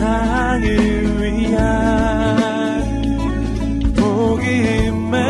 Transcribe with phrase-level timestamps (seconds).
[0.00, 0.64] 세상을
[1.20, 1.60] 위한
[3.94, 5.20] 복음의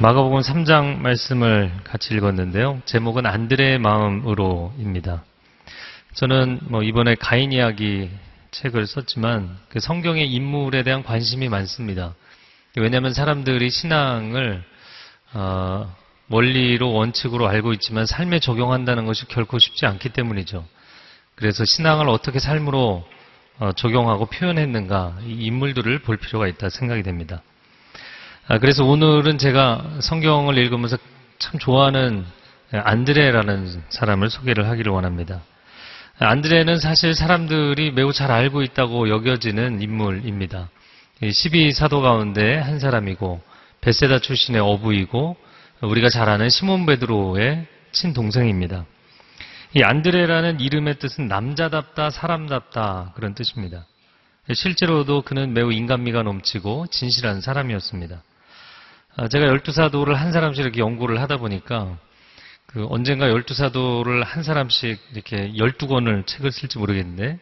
[0.00, 2.82] 마가복음 3장 말씀을 같이 읽었는데요.
[2.84, 5.22] 제목은 안드레의 마음으로입니다.
[6.14, 8.10] 저는 뭐 이번에 가인 이야기
[8.50, 12.14] 책을 썼지만 그 성경의 인물에 대한 관심이 많습니다.
[12.76, 14.62] 왜냐하면 사람들이 신앙을
[15.34, 15.94] 어,
[16.30, 20.66] 원리로 원칙으로 알고 있지만 삶에 적용한다는 것이 결코 쉽지 않기 때문이죠.
[21.34, 23.06] 그래서 신앙을 어떻게 삶으로
[23.58, 27.42] 어, 적용하고 표현했는가 이 인물들을 볼 필요가 있다 생각이 됩니다.
[28.46, 30.96] 아, 그래서 오늘은 제가 성경을 읽으면서
[31.38, 32.24] 참 좋아하는
[32.70, 35.42] 안드레라는 사람을 소개를 하기를 원합니다.
[36.20, 40.68] 안드레는 사실 사람들이 매우 잘 알고 있다고 여겨지는 인물입니다.
[41.22, 43.40] 12사도 가운데 한 사람이고
[43.80, 45.36] 베세다 출신의 어부이고
[45.82, 48.84] 우리가 잘 아는 시몬 베드로의 친동생입니다.
[49.74, 53.86] 이 안드레라는 이름의 뜻은 남자답다, 사람답다 그런 뜻입니다.
[54.52, 58.22] 실제로도 그는 매우 인간미가 넘치고 진실한 사람이었습니다.
[59.16, 61.96] 아, 제가 열두 사도를 한 사람씩 이렇게 연구를 하다 보니까
[62.68, 67.38] 그 언젠가 열두 사도를 한 사람씩 이렇게 열두 권을 책을 쓸지 모르겠는데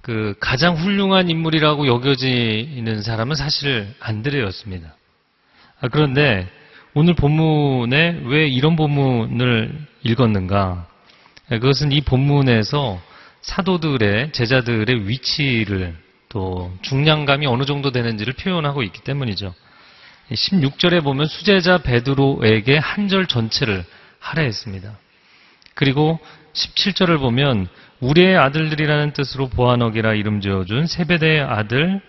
[0.00, 4.96] 그 가장 훌륭한 인물이라고 여겨지는 사람은 사실 안드레였습니다.
[5.80, 6.48] 아, 그런데
[6.92, 10.88] 오늘 본문에 왜 이런 본문을 읽었는가?
[11.48, 13.00] 아, 그것은 이 본문에서
[13.42, 15.96] 사도들의 제자들의 위치를
[16.28, 19.54] 또 중량감이 어느 정도 되는지를 표현하고 있기 때문이죠.
[20.32, 23.84] 16절에 보면 수제자 베드로에게 한 절 전체를
[24.22, 24.96] 할애했습니다.
[25.74, 26.18] 그리고
[26.54, 27.68] 17절을 보면
[28.00, 32.00] 우리의 아들들이라는 뜻으로 보아너기라 이름 지어준 세베대의 아들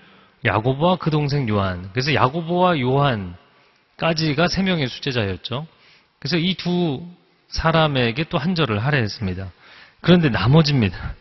[0.45, 1.89] 야고보와 그 동생 요한.
[1.93, 5.67] 그래서 야고보와 요한까지가 세 명의 수제자였죠.
[6.19, 7.05] 그래서 이 두
[7.49, 9.51] 사람에게 또 한 절을 할애했습니다.
[10.01, 11.15] 그런데 나머지입니다.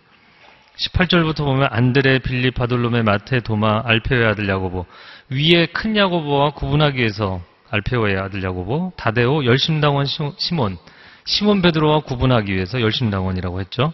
[0.76, 4.86] 18절부터 보면 안드레, 빌립, 바돌로메, 마테, 도마, 알페오의 아들 야고보
[5.28, 10.06] 위에 큰 야고보와 구분하기 위해서 알페오의 아들 야고보 다데오, 열심당원
[10.36, 10.76] 시몬
[11.24, 13.92] 시몬 베드로와 구분하기 위해서 열심당원이라고 했죠.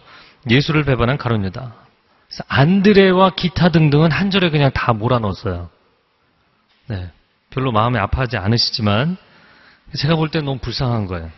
[0.49, 1.75] 예수를 배반한 가론유다.
[2.47, 5.69] 안드레와 기타 등등은 한 절에 그냥 다 몰아넣었어요.
[6.87, 7.09] 네.
[7.49, 9.17] 별로 마음이 아파하지 않으시지만
[9.95, 11.31] 제가 볼 때 너무 불쌍한 거예요.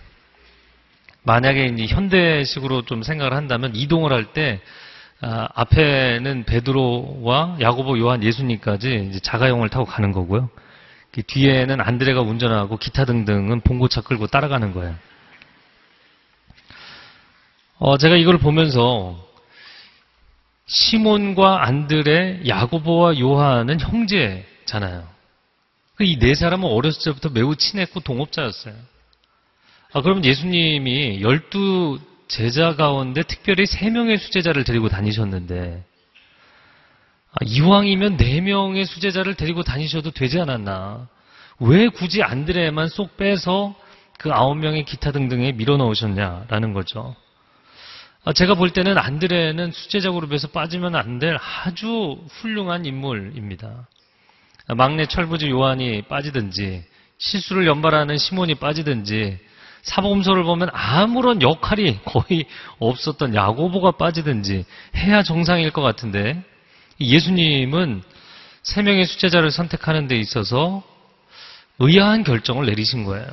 [1.24, 4.62] 만약에 이제 현대식으로 좀 생각을 한다면 이동을 할때
[5.24, 10.50] 아, 앞에는 베드로와 야고보, 요한, 예수님까지 자가용을 타고 가는 거고요.
[11.12, 14.96] 그 뒤에는 안드레가 운전하고 기타 등등은 봉고차 끌고 따라가는 거예요.
[17.78, 19.28] 어, 제가 이걸 보면서
[20.68, 25.08] 시몬과 안드레, 야고보와 요한은 형제잖아요.
[25.96, 28.74] 그이네 사람은 어렸을 때부터 매우 친했고 동업자였어요.
[29.94, 35.84] 아, 그러면 예수님이 열두 제자 가운데 특별히 세 명의 수제자를 데리고 다니셨는데
[37.34, 41.08] 아, 이왕이면 네 명의 수제자를 데리고 다니셔도 되지 않았나?
[41.59, 43.75] 왜 굳이 안드레만 쏙 빼서
[44.19, 47.16] 그 아홉 명의 기타 등등에 밀어 넣으셨냐라는 거죠.
[48.24, 53.88] 아, 제가 볼 때는 안드레는 수제자 그룹에서 빠지면 안 될 아주 훌륭한 인물입니다.
[54.68, 56.84] 아, 막내 철부지 요한이 빠지든지
[57.18, 59.40] 실수를 연발하는 시몬이 빠지든지
[59.84, 62.46] 사복음서를 보면 아무런 역할이 거의
[62.80, 64.66] 없었던 야고보가 빠지든지
[64.98, 66.44] 해야 정상일 것 같은데
[67.06, 68.03] 예수님은
[68.63, 70.84] 세 명의 수제자를 선택하는 데 있어서
[71.79, 73.28] 의아한 결정을 내리신 거예요.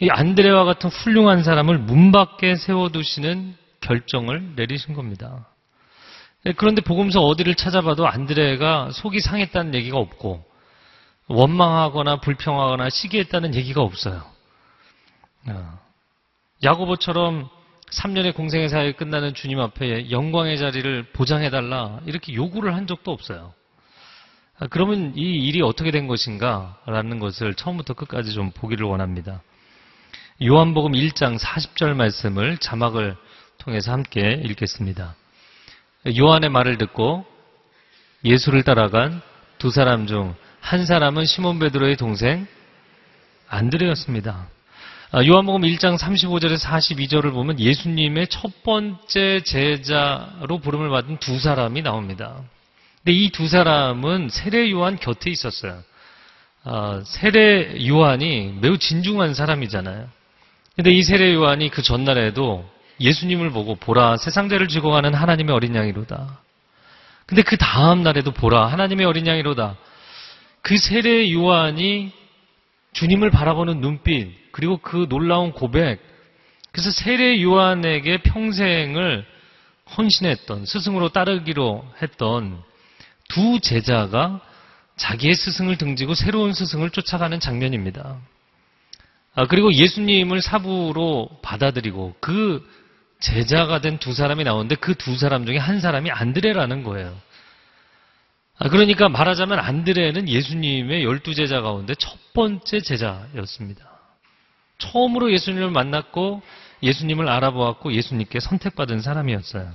[0.00, 5.48] 이 안드레와 같은 훌륭한 사람을 문 밖에 세워두시는 결정을 내리신 겁니다.
[6.56, 10.44] 그런데 복음서 어디를 찾아봐도 안드레가 속이 상했다는 얘기가 없고
[11.28, 14.22] 원망하거나 불평하거나 시기했다는 얘기가 없어요.
[15.48, 15.78] 어.
[16.62, 17.48] 야고보처럼
[17.92, 23.54] 3년의 공생의 사역이 끝나는 주님 앞에 영광의 자리를 보장해달라 이렇게 요구를 한 적도 없어요.
[24.58, 29.42] 아, 그러면 이 일이 어떻게 된 것인가 라는 것을 처음부터 끝까지 좀 보기를 원합니다.
[30.42, 33.16] 요한복음 1장 40절 말씀을 자막을
[33.58, 35.14] 통해서 함께 읽겠습니다.
[36.18, 37.24] 요한의 말을 듣고
[38.24, 39.22] 예수를 따라간
[39.58, 40.34] 두 사람 중
[40.66, 42.44] 한 사람은 시몬 베드로의 동생
[43.46, 44.48] 안드레였습니다.
[45.12, 52.42] 아, 요한복음 1장 35절에서 42절을 보면 예수님의 첫 번째 제자로 부름을 받은 두 사람이 나옵니다.
[53.04, 55.80] 근데 이 두 사람은 세례 요한 곁에 있었어요.
[56.64, 60.08] 아, 세례 요한이 매우 진중한 사람이잖아요.
[60.74, 62.68] 근데 이 세례 요한이 그 전날에도
[62.98, 66.40] 예수님을 보고 보라 세상대를 지고 가는 하나님의 어린 양이로다.
[67.26, 69.76] 근데 그 다음 날에도 보라 하나님의 어린 양이로다.
[70.62, 72.10] 그 세례 요한이
[72.92, 76.00] 주님을 바라보는 눈빛 그리고 그 놀라운 고백
[76.72, 79.26] 그래서 세례 요한에게 평생을
[79.94, 82.62] 헌신했던 스승으로 따르기로 했던
[83.28, 84.40] 두 제자가
[84.96, 88.16] 자기의 스승을 등지고 새로운 스승을 쫓아가는 장면입니다.
[89.34, 92.66] 아, 그리고 예수님을 사부로 받아들이고 그
[93.20, 97.14] 제자가 된 두 사람이 나오는데 그 두 사람 중에 한 사람이 안드레라는 거예요.
[98.58, 103.95] 아, 그러니까 말하자면 안드레는 예수님의 열두 제자 가운데 첫 번째 제자였습니다.
[104.78, 106.42] 처음으로 예수님을 만났고
[106.82, 109.72] 예수님을 알아보았고 예수님께 선택받은 사람이었어요.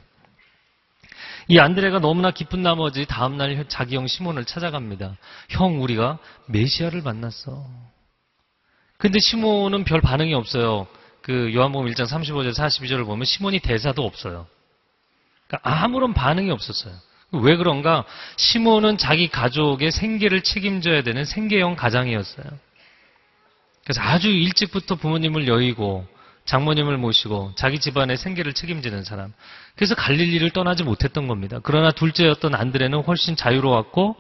[1.48, 5.18] 이 안드레가 너무나 기쁜 나머지 다음날 자기 형 시몬을 찾아갑니다.
[5.50, 7.66] 형, 우리가 메시아를 만났어.
[8.98, 10.88] 근데 시몬은 별 반응이 없어요.
[11.22, 14.48] 그 요한복음 1장 35절 42절을 보면 시몬이 대사도 없어요.
[15.48, 16.94] 그러니까 아무런 반응이 없었어요.
[17.34, 18.06] 왜 그런가?
[18.38, 22.46] 시몬은 자기 가족의 생계를 책임져야 되는 생계형 가장이었어요.
[23.84, 26.06] 그래서 아주 일찍부터 부모님을 여의고
[26.46, 29.34] 장모님을 모시고 자기 집안의 생계를 책임지는 사람.
[29.76, 31.60] 그래서 갈릴리를 떠나지 못했던 겁니다.
[31.64, 34.16] 그러나 둘째였던 안드레는 훨씬 자유로웠고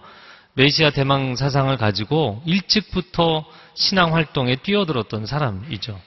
[0.53, 5.99] 메시아 대망 사상을 가지고 일찍부터 신앙 활동에 뛰어들었던 사람이죠.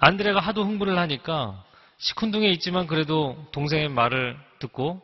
[0.00, 1.62] 안드레가 하도 흥분을 하니까
[1.98, 5.02] 시큰둥해 있지만 그래도 동생의 말을 듣고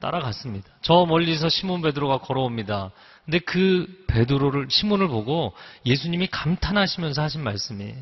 [0.00, 0.68] 따라갔습니다.
[0.82, 2.90] 저 멀리서 시몬 베드로가 걸어옵니다.
[3.26, 5.52] 근데 그 베드로를 시몬을 보고
[5.84, 7.92] 예수님이 감탄하시면서 하신 말씀이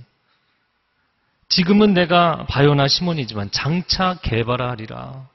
[1.49, 5.27] 지금은 내가 바요나 시몬이지만 장차 개발하리라.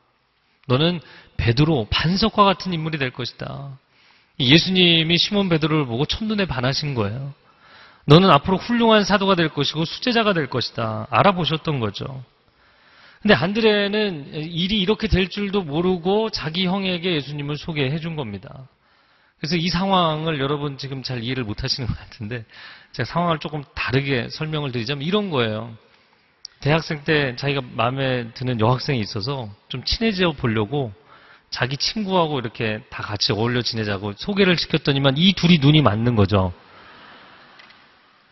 [0.67, 0.99] 너는
[1.37, 3.77] 베드로 반석과 같은 인물이 될 것이다.
[4.39, 7.33] 예수님이 시몬 베드로를 보고 첫눈에 반하신 거예요.
[8.05, 11.07] 너는 앞으로 훌륭한 사도가 될 것이고 수제자가 될 것이다.
[11.09, 12.23] 알아보셨던 거죠.
[13.21, 18.67] 근데 안드레는 일이 이렇게 될 줄도 모르고 자기 형에게 예수님을 소개해 준 겁니다.
[19.39, 22.45] 그래서 이 상황을 여러분 지금 잘 이해를 못 하시는 것 같은데
[22.91, 25.75] 제가 상황을 조금 다르게 설명을 드리자면 이런 거예요.
[26.59, 30.91] 대학생 때 자기가 마음에 드는 여학생이 있어서 좀 친해져 보려고
[31.49, 36.53] 자기 친구하고 이렇게 다 같이 어울려 지내자고 소개를 시켰더니만 이 둘이 눈이 맞는 거죠.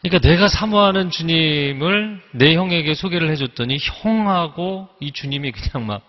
[0.02, 6.02] 그러니까 내가 사모하는 주님을 내 형에게 소개를 해줬더니 형하고 이 주님이 그냥 막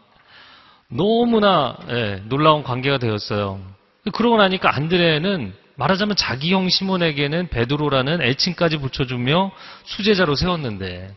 [0.89, 3.78] 너무나 예, 놀라운 관계가 되었어요.
[4.11, 9.53] 그러고 나니까 안드레는 말하자면 자기 형 시몬에게는 베드로라는 애칭까지 붙여주며
[9.85, 11.15] 수제자로 세웠는데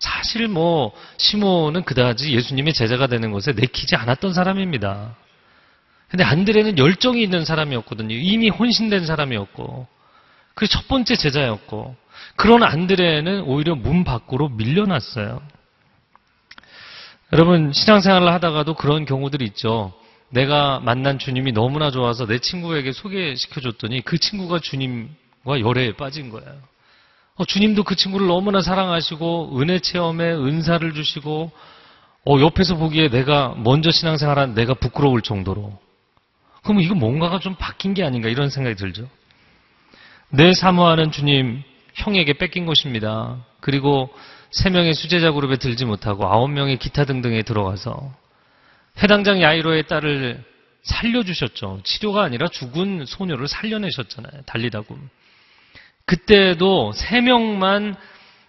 [0.00, 5.14] 사실 뭐 시몬은 그다지 예수님의 제자가 되는 것에 내키지 않았던 사람입니다.
[6.08, 8.14] 근데 안드레는 열정이 있는 사람이었거든요.
[8.16, 9.86] 이미 혼신된 사람이었고.
[10.54, 11.94] 그게 첫 번째 제자였고.
[12.34, 15.40] 그런 안드레는 오히려 문 밖으로 밀려났어요.
[17.32, 19.92] 여러분, 신앙생활을 하다가도 그런 경우들이 있죠.
[20.30, 26.70] 내가 만난 주님이 너무나 좋아서 내 친구에게 소개시켜 줬더니 그 친구가 주님과 열애에 빠진 거예요.
[27.36, 31.50] 어, 주님도 그 친구를 너무나 사랑하시고 은혜 체험에 은사를 주시고
[32.26, 35.78] 어, 옆에서 보기에 내가 먼저 신앙생활한 내가 부끄러울 정도로
[36.62, 39.08] 그러면 이거 뭔가가 좀 바뀐 게 아닌가 이런 생각이 들죠.
[40.28, 41.62] 내 사모하는 주님
[41.94, 43.38] 형에게 뺏긴 것입니다.
[43.60, 44.10] 그리고
[44.50, 48.14] 세 명의 수제자 그룹에 들지 못하고 아홉 명의 기타 등등에 들어가서
[49.02, 50.42] 해당장 야이로의 딸을
[50.82, 51.80] 살려주셨죠.
[51.84, 54.42] 치료가 아니라 죽은 소녀를 살려내셨잖아요.
[54.46, 54.96] 달리다고.
[56.06, 57.94] 그때도 세 명만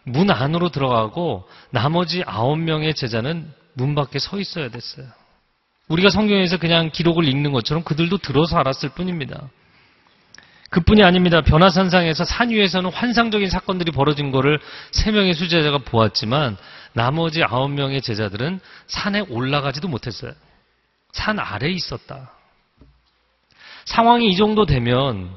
[0.03, 5.05] 문 안으로 들어가고 나머지 아홉 명의 제자는 문 밖에 서 있어야 됐어요.
[5.87, 9.49] 우리가 성경에서 그냥 기록을 읽는 것처럼 그들도 들어서 알았을 뿐입니다.
[10.69, 11.41] 그뿐이 아닙니다.
[11.41, 14.59] 변화산상에서 산 위에서는 환상적인 사건들이 벌어진 것을
[14.91, 16.57] 세 명의 수제자가 보았지만
[16.93, 20.33] 나머지 아홉 명의 제자들은 산에 올라가지도 못했어요.
[21.13, 22.31] 산 아래에 있었다.
[23.85, 25.35] 상황이 이 정도 되면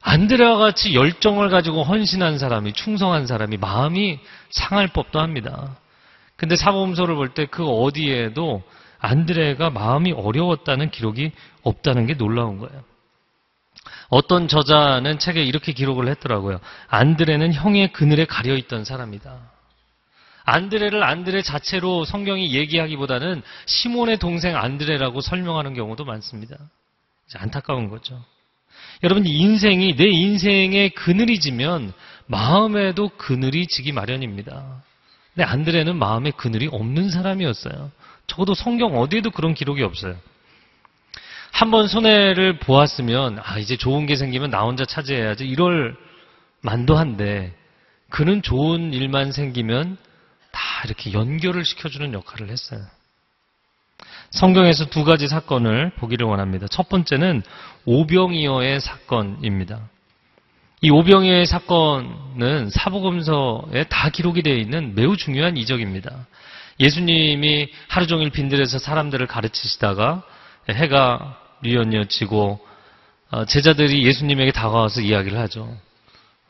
[0.00, 4.18] 안드레와 같이 열정을 가지고 헌신한 사람이 충성한 사람이 마음이
[4.50, 5.76] 상할 법도 합니다.
[6.36, 8.62] 근데 사보험서를 볼 때 그 어디에도
[9.00, 12.82] 안드레가 마음이 어려웠다는 기록이 없다는 게 놀라운 거예요.
[14.08, 16.60] 어떤 저자는 책에 이렇게 기록을 했더라고요.
[16.88, 19.38] 안드레는 형의 그늘에 가려 있던 사람이다.
[20.48, 26.56] 안드레를 안드레 자체로 성경이 얘기하기보다는 시몬의 동생 안드레라고 설명하는 경우도 많습니다.
[27.36, 28.22] 안타까운 거죠.
[29.02, 31.92] 여러분, 인생이, 내 인생에 그늘이 지면
[32.26, 34.82] 마음에도 그늘이 지기 마련입니다.
[35.34, 37.90] 근데 안드레는 마음에 그늘이 없는 사람이었어요.
[38.26, 40.16] 적어도 성경 어디에도 그런 기록이 없어요.
[41.52, 45.46] 한 번 손해를 보았으면, 아, 이제 좋은 게 생기면 나 혼자 차지해야지.
[45.46, 45.96] 이럴
[46.60, 47.54] 만도 한데,
[48.10, 50.07] 그는 좋은 일만 생기면 다
[50.84, 52.80] 이렇게 연결을 시켜주는 역할을 했어요.
[54.30, 56.66] 성경에서 두 가지 사건을 보기를 원합니다.
[56.68, 57.42] 첫 번째는
[57.86, 59.88] 오병이어의 사건입니다.
[60.80, 66.26] 이 오병이어의 사건은 사복음서에 다 기록이 되어 있는 매우 중요한 이적입니다.
[66.78, 70.22] 예수님이 하루 종일 빈들에서 사람들을 가르치시다가
[70.70, 72.64] 해가 뉘엿뉘엿 지고
[73.30, 75.76] 어, 제자들이 예수님에게 다가와서 이야기를 하죠.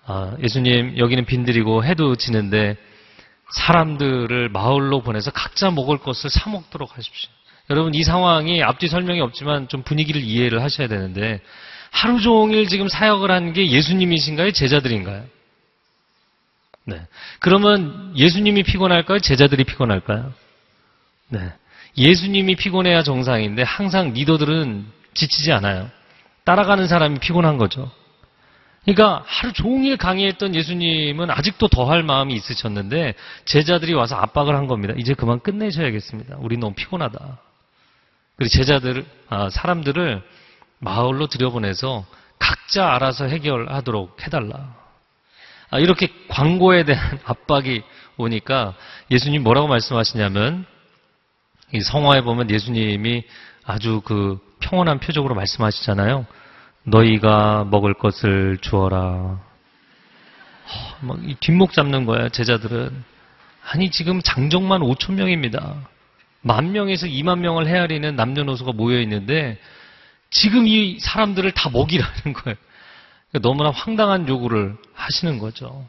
[0.05, 2.77] 아, 예수님 여기는 빈들이고 해도 지는데
[3.51, 7.31] 사람들을 마을로 보내서 각자 먹을 것을 사 먹도록 하십시오.
[7.71, 11.41] 여러분 이 상황이 앞뒤 설명이 없지만 좀 분위기를 이해를 하셔야 되는데
[11.91, 14.53] 하루 종일 지금 사역을 하는 게 예수님이신가요?
[14.53, 15.25] 제자들인가요?
[16.85, 17.07] 네.
[17.41, 19.21] 그러면 예수님이 피곤할까요?
[19.21, 20.33] 제자들이 피곤할까요?
[21.29, 21.53] 네.
[21.97, 25.91] 예수님이 피곤해야 정상인데 항상 리더들은 지치지 않아요.
[26.45, 27.91] 따라가는 사람이 피곤한 거죠.
[28.89, 33.15] 그러니까 하루 종일 강의했던 예수님은 아직도 더 할 마음이 있으셨는데
[33.45, 34.95] 제자들이 와서 압박을 한 겁니다.
[34.97, 36.37] 이제 그만 끝내셔야겠습니다.
[36.39, 37.39] 우리 너무 피곤하다.
[38.37, 40.23] 그리고 제자들, 아, 사람들을
[40.79, 42.07] 마을로 들여보내서
[42.39, 44.75] 각자 알아서 해결하도록 해달라.
[45.71, 47.83] 아, 이렇게 광고에 대한 압박이
[48.17, 48.75] 오니까
[49.11, 50.65] 예수님 뭐라고 말씀하시냐면
[51.75, 53.25] 이 성화에 보면 예수님이
[53.65, 56.27] 아주 그 평온한 표적으로 말씀하시잖아요.
[56.91, 59.41] 너희가 먹을 것을 주어라.
[61.01, 63.05] 막 뒷목 잡는 거야, 제자들은.
[63.71, 65.77] 아니, 지금 장정만 5천 명입니다.
[66.41, 69.59] 만 명에서 2만 명을 헤아리는 남녀노소가 모여 있는데
[70.31, 72.57] 지금 이 사람들을 다 먹이라는 거예요.
[73.31, 75.87] 그러니까 너무나 황당한 요구를 하시는 거죠.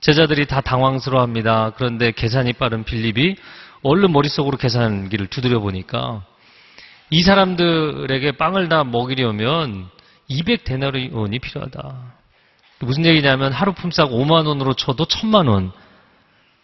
[0.00, 1.72] 제자들이 다 당황스러워 합니다.
[1.76, 3.36] 그런데 계산이 빠른 빌립이
[3.82, 6.24] 얼른 머릿속으로 계산기를 두드려 보니까
[7.10, 9.88] 이 사람들에게 빵을 다 먹이려면
[10.30, 12.18] 200데나리온이 필요하다.
[12.80, 15.72] 무슨 얘기냐면 하루 품삯 5만 원으로 쳐도 1000만 원,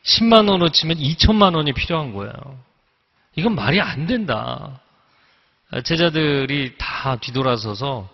[0.05, 2.33] 10만 원으로 치면 2천만 원이 필요한 거예요.
[3.37, 4.81] 이건 말이 안 된다.
[5.83, 8.09] 제자들이 다 뒤돌아서서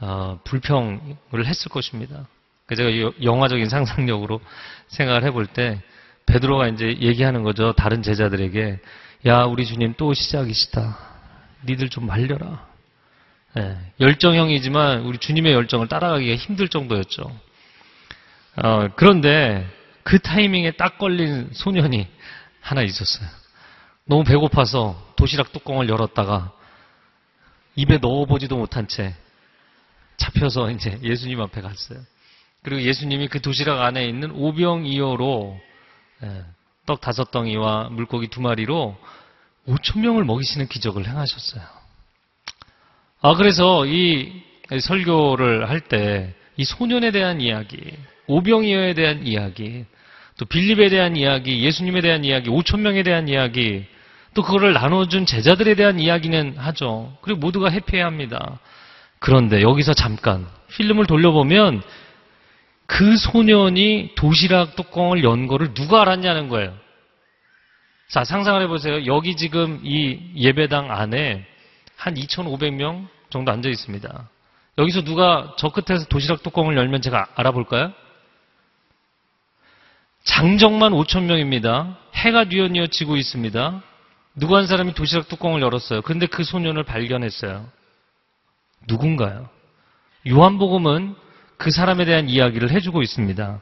[0.00, 2.26] 어, 불평을 했을 것입니다.
[2.74, 2.90] 제가
[3.22, 4.40] 영화적인 상상력으로
[4.88, 5.80] 생각을 해볼 때
[6.26, 7.72] 베드로가 이제 얘기하는 거죠.
[7.72, 8.80] 다른 제자들에게
[9.26, 10.98] 야 우리 주님 또 시작이시다.
[11.66, 12.67] 니들 좀 말려라.
[13.54, 17.22] 네, 열정형이지만 우리 주님의 열정을 따라가기가 힘들 정도였죠.
[18.56, 19.66] 어, 그런데
[20.02, 22.06] 그 타이밍에 딱 걸린 소년이
[22.60, 23.28] 하나 있었어요.
[24.04, 26.52] 너무 배고파서 도시락 뚜껑을 열었다가
[27.76, 29.14] 입에 넣어보지도 못한 채
[30.16, 32.00] 잡혀서 이제 예수님 앞에 갔어요.
[32.62, 35.60] 그리고 예수님이 그 도시락 안에 있는 오병이어로
[36.24, 36.44] 예,
[36.86, 38.98] 떡 다섯 덩이와 물고기 두 마리로
[39.68, 41.77] 5천 명을 먹이시는 기적을 행하셨어요.
[43.20, 44.32] 아 그래서 이
[44.80, 47.78] 설교를 할 때 이 소년에 대한 이야기,
[48.26, 49.84] 오병이어에 대한 이야기,
[50.36, 53.84] 또 빌립에 대한 이야기, 예수님에 대한 이야기, 5천 명에 대한 이야기,
[54.34, 57.16] 또 그거를 나눠준 제자들에 대한 이야기는 하죠.
[57.22, 58.58] 그리고 모두가 해피해야 합니다.
[59.20, 61.80] 그런데 여기서 잠깐 필름을 돌려보면
[62.86, 66.74] 그 소년이 도시락 뚜껑을 연 거를 누가 알았냐는 거예요.
[68.08, 69.06] 자, 상상을 해보세요.
[69.06, 71.46] 여기 지금 이 예배당 안에
[71.98, 74.28] 한 2,500명 정도 앉아 있습니다.
[74.78, 77.92] 여기서 누가 저 끝에서 도시락 뚜껑을 열면 제가 알아볼까요?
[80.22, 81.96] 장정만 5,000명입니다.
[82.14, 83.82] 해가 뉘어뉘어 지고 있습니다.
[84.36, 86.02] 누구 한 사람이 도시락 뚜껑을 열었어요.
[86.02, 87.68] 그런데 그 소년을 발견했어요.
[88.86, 89.48] 누군가요?
[90.26, 91.16] 요한복음은
[91.56, 93.60] 그 사람에 대한 이야기를 해주고 있습니다.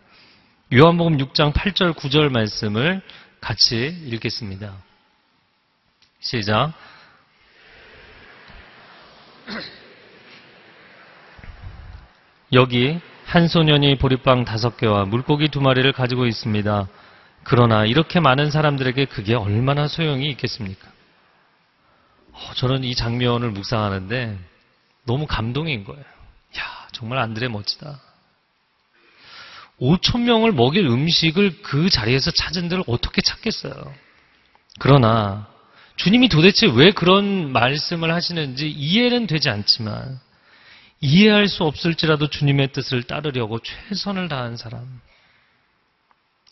[0.75, 3.01] 요한복음 6장 8절 9절 말씀을
[3.41, 4.75] 같이 읽겠습니다.
[6.21, 6.75] 시작.
[12.53, 16.89] 여기 한 소년이 보리빵 다섯 개와 물고기 두 마리를 가지고 있습니다.
[17.45, 20.89] 그러나 이렇게 많은 사람들에게 그게 얼마나 소용이 있겠습니까?
[22.33, 24.39] 어, 저는 이 장면을 묵상하는데
[25.05, 26.03] 너무 감동인 거예요.
[26.03, 28.01] 야, 정말 안드레 멋지다.
[29.81, 33.93] 5천 명을 먹일 음식을 그 자리에서 찾은 데를 어떻게 찾겠어요?
[34.79, 35.49] 그러나
[35.97, 40.21] 주님이 도대체 왜 그런 말씀을 하시는지 이해는 되지 않지만
[41.01, 45.01] 이해할 수 없을지라도 주님의 뜻을 따르려고 최선을 다한 사람.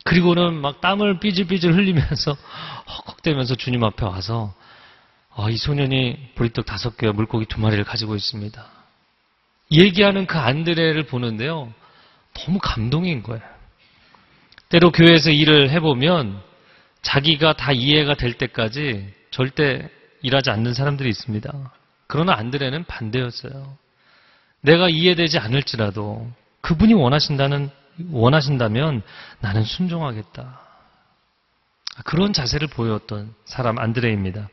[0.04, 2.36] 그리고는 막 땀을 삐질삐질 흘리면서
[2.88, 4.54] 헉헉대면서 주님 앞에 와서
[5.36, 8.64] 아, 이 소년이 보리떡 다섯 개와 물고기 두 마리를 가지고 있습니다.
[9.72, 11.72] 얘기하는 그 안드레를 보는데요.
[12.34, 13.42] 너무 감동인 거예요.
[14.68, 16.40] 때로 교회에서 일을 해보면
[17.02, 19.90] 자기가 다 이해가 될 때까지 절대
[20.22, 21.52] 일하지 않는 사람들이 있습니다.
[22.06, 23.76] 그러나 안드레는 반대였어요.
[24.60, 27.68] 내가 이해되지 않을지라도 그분이 원하신다는
[28.12, 29.02] 원하신다면
[29.40, 30.60] 나는 순종하겠다.
[32.04, 34.48] 그런 자세를 보였던 사람 안드레입니다.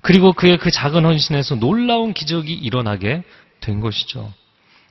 [0.00, 3.24] 그리고 그의 그 작은 헌신에서 놀라운 기적이 일어나게
[3.60, 4.32] 된 것이죠.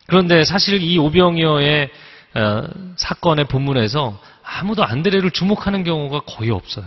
[0.06, 1.90] 그런데 사실 이 오병이어의
[2.36, 6.86] 어, 사건의 본문에서 아무도 안드레를 주목하는 경우가 거의 없어요.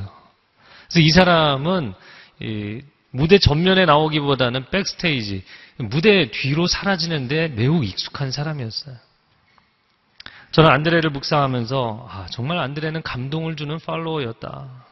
[0.88, 2.15] 그래서 이 사람은 이
[3.10, 5.44] 무대 전면에 나오기보다는 백스테이지,
[5.78, 8.96] 무대 뒤로 사라지는데 매우 익숙한 사람이었어요.
[10.52, 14.86] 저는 안드레를 묵상하면서 아, 정말 안드레는 감동을 주는 팔로워였다.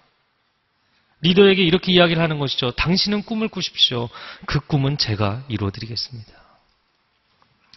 [1.23, 2.73] 리더에게 이렇게 이야기를 하는 것이죠.
[2.73, 4.11] 당신은 꿈을 꾸십시오.
[4.47, 6.33] 그 꿈은 제가 이루어드리겠습니다.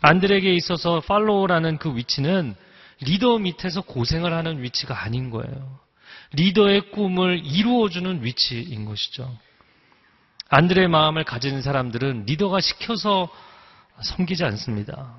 [0.02, 2.56] 안드레에게 있어서 팔로워라는 그 위치는
[3.02, 5.80] 리더 밑에서 고생을 하는 위치가 아닌 거예요.
[6.34, 9.38] 리더의 꿈을 이루어주는 위치인 것이죠.
[10.50, 13.30] 안드레의 마음을 가진 사람들은 리더가 시켜서
[14.02, 15.14] 섬기지 않습니다.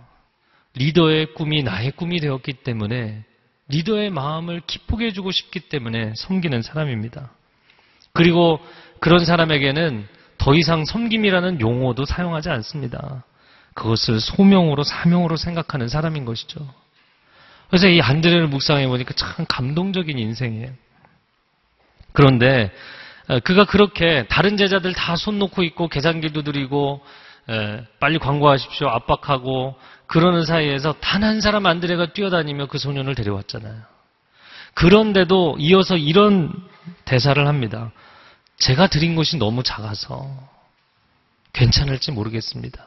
[0.75, 3.25] 리더의 꿈이 나의 꿈이 되었기 때문에
[3.69, 7.31] 리더의 마음을 기쁘게 해주고 싶기 때문에 섬기는 사람입니다.
[8.13, 8.61] 그리고
[9.01, 10.09] 그런 사람에게는
[10.39, 13.25] 더 이상 섬김이라는 용어도 사용하지 않습니다.
[13.75, 16.67] 그것을 소명으로 사명으로 생각하는 사람인 것이죠.
[17.69, 20.71] 그래서 이 안드레를 묵상해 보니까 참 감동적인 인생이에요.
[22.13, 22.71] 그런데 어,
[23.45, 27.05] 그가 그렇게 다른 제자들 다 손 놓고 있고 계산기도 드리고
[28.01, 33.83] 빨리 광고하십시오 압박하고 그러는 사이에서 단 한 사람 안드레가 뛰어다니며 그 소년을 데려왔잖아요.
[34.75, 36.53] 그런데도 이어서 이런
[37.05, 37.91] 대사를 합니다.
[38.59, 40.29] 제가 드린 것이 너무 작아서
[41.53, 42.85] 괜찮을지 모르겠습니다.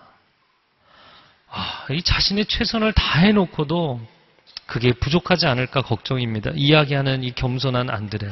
[1.50, 4.00] 아, 이 자신의 최선을 다 해놓고도
[4.66, 6.52] 그게 부족하지 않을까 걱정입니다.
[6.56, 8.30] 이야기하는 이 겸손한 안드레.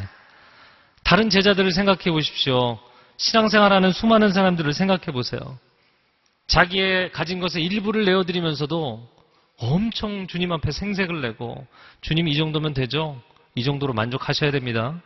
[1.09, 2.77] 다른 제자들을 생각해 보십시오.
[3.17, 5.57] 신앙생활하는 수많은 사람들을 생각해 보세요.
[6.45, 9.09] 자기의 가진 것의 일부를 내어드리면서도
[9.57, 11.65] 엄청 주님 앞에 생색을 내고
[12.01, 13.19] 주님 이 정도면 되죠?
[13.55, 15.01] 이 정도로 만족하셔야 됩니다.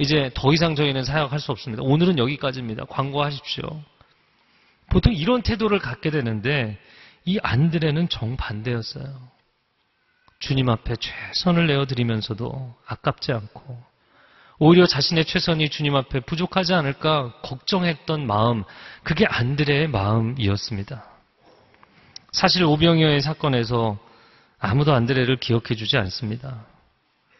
[0.00, 1.84] 이제 더 이상 저희는 사역할 수 없습니다.
[1.84, 2.86] 오늘은 여기까지입니다.
[2.86, 3.80] 광고하십시오.
[4.88, 6.80] 보통 이런 태도를 갖게 되는데
[7.24, 9.30] 이 안드레는 정반대였어요.
[10.40, 13.89] 주님 앞에 최선을 내어드리면서도 아깝지 않고
[14.62, 18.62] 오히려 자신의 최선이 주님 앞에 부족하지 않을까 걱정했던 마음,
[19.02, 21.02] 그게 안드레의 마음이었습니다.
[22.32, 23.98] 사실 오병이어의 사건에서
[24.58, 26.66] 아무도 안드레를 기억해 주지 않습니다.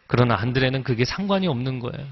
[0.07, 2.07] 그러나 안드레는 그게 상관이 없는 거예요.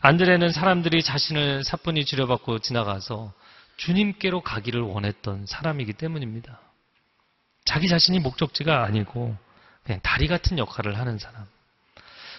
[0.00, 3.32] 안드레는 사람들이 자신을 사뿐히 지려받고 지나가서
[3.76, 6.58] 주님께로 가기를 원했던 사람이기 때문입니다.
[7.64, 9.36] 자기 자신이 목적지가 아니고
[9.84, 11.46] 그냥 다리 같은 역할을 하는 사람.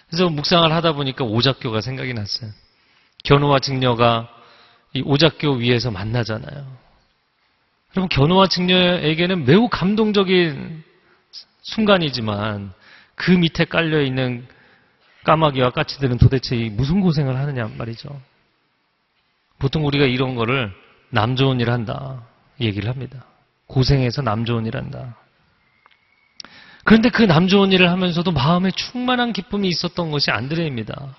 [0.07, 2.51] 그래서 묵상을 하다 보니까 오작교가 생각이 났어요.
[3.23, 4.29] 견우와 직녀가
[4.93, 6.83] 이 오작교 위에서 만나잖아요.
[7.95, 10.83] 여러분, 견우와 직녀에게는 매우 감동적인
[11.61, 12.73] 순간이지만
[13.15, 14.47] 그 밑에 깔려 있는
[15.23, 18.19] 까마귀와 까치들은 도대체 무슨 고생을 하느냐 말이죠.
[19.59, 20.73] 보통 우리가 이런 거를
[21.09, 22.23] 남 좋은 일 한다
[22.59, 23.25] 얘기를 합니다.
[23.67, 25.15] 고생해서 남 좋은 일 한다.
[26.83, 31.15] 그런데 그 남 좋은 일을 하면서도 마음에 충만한 기쁨이 있었던 것이 안드레입니다.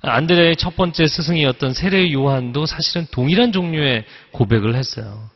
[0.00, 5.28] 안드레의 첫 번째 스승이었던 세례 요한도 사실은 동일한 종류의 고백을 했어요.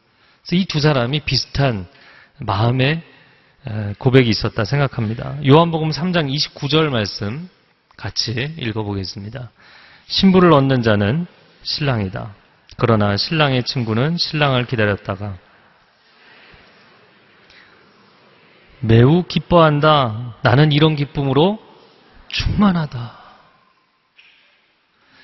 [0.42, 1.86] 그래서 이 두 사람이 비슷한
[2.38, 3.02] 마음의
[3.98, 5.36] 고백이 있었다 생각합니다.
[5.46, 7.48] 요한복음 3장 29절 말씀
[7.96, 9.50] 같이 읽어보겠습니다.
[10.06, 11.26] 신부를 얻는 자는
[11.62, 12.34] 신랑이다.
[12.78, 15.36] 그러나 신랑의 친구는 신랑을 기다렸다가
[18.82, 20.36] 매우 기뻐한다.
[20.42, 21.58] 나는 이런 기쁨으로
[22.28, 23.22] 충만하다.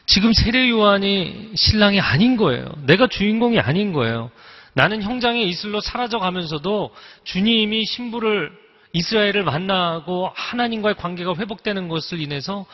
[0.07, 2.67] 지금 세례 요한이 신랑이 아닌 거예요.
[2.87, 4.31] 내가 주인공이 아닌 거예요.
[4.75, 6.95] 나는 형장의 이슬로 사라져 가면서도
[7.25, 8.51] 주님이 신부를
[8.93, 12.65] 이스라엘을 만나고 하나님과의 관계가 회복되는 것을 인해서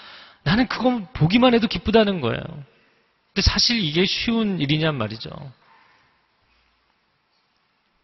[0.44, 2.40] 나는 그건 보기만 해도 기쁘다는 거예요.
[2.42, 5.30] 근데 사실 이게 쉬운 일이냔 말이죠.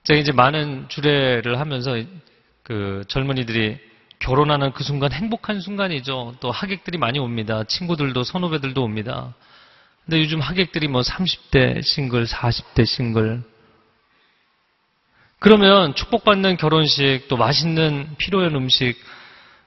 [0.05, 2.03] 제가 이제 많은 주례를 하면서
[2.71, 3.81] 그 젊은이들이
[4.21, 6.37] 결혼하는 그 순간 행복한 순간이죠.
[6.39, 7.65] 또 하객들이 많이 옵니다.
[7.65, 9.35] 친구들도 선후배들도 옵니다.
[10.05, 13.43] 근데 요즘 하객들이 뭐 30대 싱글, 40대 싱글.
[15.41, 18.95] 그러면 축복받는 결혼식, 또 맛있는 피로연 음식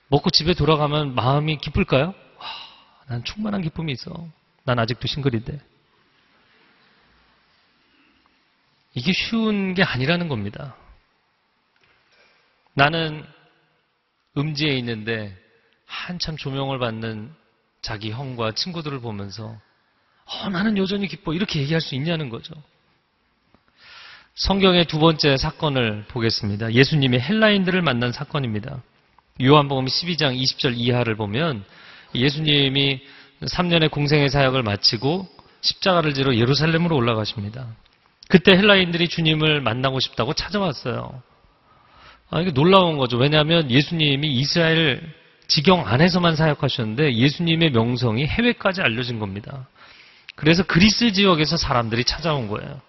[0.07, 2.05] 먹고 집에 돌아가면 마음이 기쁠까요?
[2.05, 2.47] 와,
[3.09, 4.13] 난 충만한 기쁨이 있어.
[4.63, 5.59] 난 아직도 싱글인데.
[8.93, 10.77] 이게 쉬운 게 아니라는 겁니다.
[12.73, 13.23] 나는
[14.37, 15.35] 음지에 있는데
[15.85, 17.31] 한참 조명을 받는
[17.81, 19.55] 자기 형과 친구들을 보면서
[20.25, 22.53] 어, 나는 여전히 기뻐 이렇게 얘기할 수 있냐는 거죠.
[24.35, 26.73] 성경의 두 번째 사건을 보겠습니다.
[26.73, 28.81] 예수님이 헬라인들을 만난 사건입니다.
[29.41, 31.63] 요한복음 12장 20절 이하를 보면
[32.15, 33.01] 예수님이
[33.41, 35.27] 3년의 공생의 사역을 마치고
[35.61, 37.67] 십자가를 지러 예루살렘으로 올라가십니다.
[38.29, 41.21] 그때 헬라인들이 주님을 만나고 싶다고 찾아왔어요.
[42.33, 43.17] 아, 이게 놀라운 거죠.
[43.17, 45.07] 왜냐하면 예수님이 이스라엘
[45.47, 49.67] 지경 안에서만 사역하셨는데 예수님의 명성이 해외까지 알려진 겁니다.
[50.35, 52.81] 그래서 그리스 지역에서 사람들이 찾아온 거예요.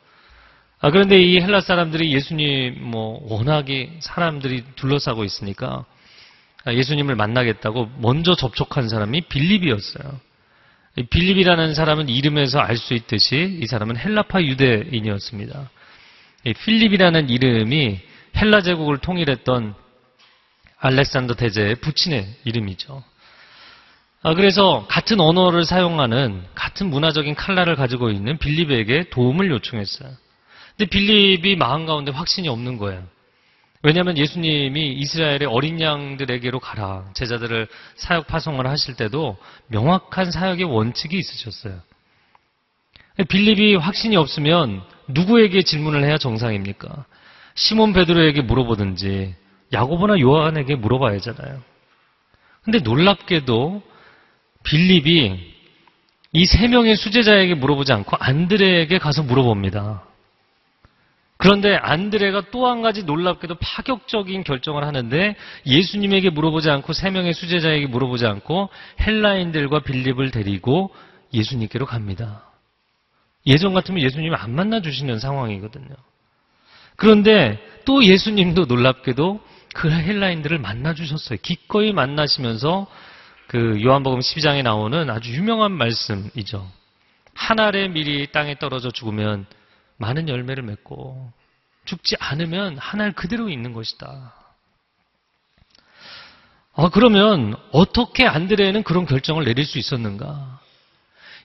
[0.80, 5.84] 아, 그런데 이 헬라 사람들이 예수님 뭐 워낙에 사람들이 둘러싸고 있으니까
[6.64, 10.20] 아, 예수님을 만나겠다고 먼저 접촉한 사람이 빌립이었어요.
[11.10, 15.70] 빌립이라는 사람은 이름에서 알 수 있듯이 이 사람은 헬라파 유대인이었습니다.
[16.64, 19.74] 필립이라는 이름이 헬라 제국을 통일했던
[20.78, 23.02] 알렉산더 대제의 부친의 이름이죠.
[24.22, 30.10] 아, 그래서 같은 언어를 사용하는 같은 문화적인 칼라를 가지고 있는 빌립에게 도움을 요청했어요.
[30.76, 33.04] 근데 빌립이 마음 가운데 확신이 없는 거예요.
[33.82, 39.36] 왜냐하면 예수님이 이스라엘의 어린 양들에게로 가라 제자들을 사역 파송을 하실 때도
[39.68, 41.80] 명확한 사역의 원칙이 있으셨어요.
[43.28, 47.04] 빌립이 확신이 없으면 누구에게 질문을 해야 정상입니까?
[47.54, 49.34] 시몬 베드로에게 물어보든지
[49.72, 51.62] 야고보나 요한에게 물어봐야 하잖아요.
[52.62, 53.82] 근데 놀랍게도
[54.64, 55.54] 빌립이
[56.36, 60.02] 이 세 명의 수제자에게 물어보지 않고 안드레에게 가서 물어봅니다.
[61.36, 65.36] 그런데 안드레가 또 한 가지 놀랍게도 파격적인 결정을 하는데
[65.66, 70.90] 예수님에게 물어보지 않고 세 명의 수제자에게 물어보지 않고 헬라인들과 빌립을 데리고
[71.32, 72.44] 예수님께로 갑니다.
[73.46, 75.94] 예전 같으면 예수님을 안 만나 주시는 상황이거든요.
[76.96, 79.40] 그런데 또 예수님도 놀랍게도
[79.74, 81.38] 그 헬라인들을 만나 주셨어요.
[81.42, 82.86] 기꺼이 만나시면서
[83.48, 86.70] 그 요한복음 12장에 나오는 아주 유명한 말씀이죠.
[87.34, 89.46] 한 알의 밀이 땅에 떨어져 죽으면
[89.96, 91.32] 많은 열매를 맺고
[91.84, 94.34] 죽지 않으면 한 알 그대로 있는 것이다.
[96.76, 100.60] 아, 그러면 어떻게 안드레는 그런 결정을 내릴 수 있었는가?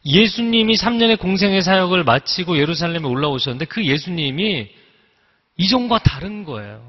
[0.05, 4.69] 예수님이 3년의 공생의 사역을 마치고 예루살렘에 올라오셨는데 그 예수님이
[5.59, 6.81] 이전과 다른 거예요.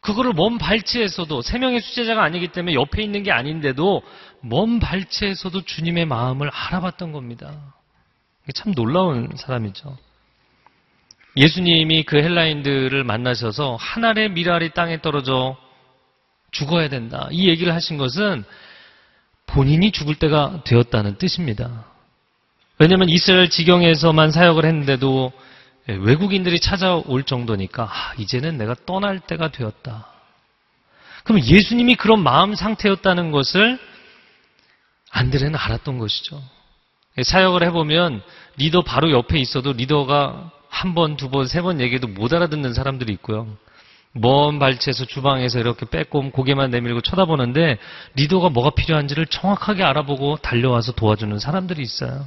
[0.00, 4.02] 그거를 먼 발치에서도 세 명의 수제자가 아니기 때문에 옆에 있는 게 아닌데도
[4.40, 7.74] 먼 발치에서도 주님의 마음을 알아봤던 겁니다.
[8.54, 9.96] 참 놀라운 사람이죠.
[11.36, 15.56] 예수님이 그 헬라인들을 만나셔서 하늘의 미랄이 땅에 떨어져
[16.50, 17.28] 죽어야 된다.
[17.30, 18.44] 이 얘기를 하신 것은
[19.46, 21.86] 본인이 죽을 때가 되었다는 뜻입니다.
[22.78, 25.32] 왜냐하면 이스라엘 지경에서만 사역을 했는데도
[25.86, 30.06] 외국인들이 찾아올 정도니까 아, 이제는 내가 떠날 때가 되었다.
[31.24, 33.78] 그럼 예수님이 그런 마음 상태였다는 것을
[35.10, 36.42] 안드레는 알았던 것이죠.
[37.22, 38.22] 사역을 해보면
[38.56, 43.12] 리더 바로 옆에 있어도 리더가 한 번, 두 번, 세 번 얘기해도 못 알아듣는 사람들이
[43.14, 43.46] 있고요.
[44.12, 47.78] 먼 발치에서 주방에서 이렇게 빼꼼 고개만 내밀고 쳐다보는데
[48.14, 52.26] 리더가 뭐가 필요한지를 정확하게 알아보고 달려와서 도와주는 사람들이 있어요.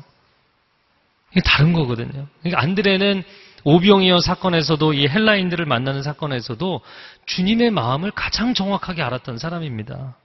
[1.32, 2.28] 이게 다른 거거든요.
[2.42, 3.24] 그러니까 안드레는
[3.66, 6.82] 오병이어 사건에서도 이 헬라인들을 만나는 사건에서도
[7.26, 10.16] 주님의 마음을 가장 정확하게 알았던 사람입니다.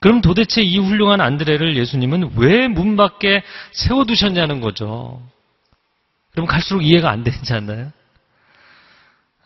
[0.00, 5.22] 그럼 도대체 이 훌륭한 안드레를 예수님은 왜 문 밖에 세워두셨냐는 거죠.
[6.32, 7.92] 그럼 갈수록 이해가 안 되지 않나요?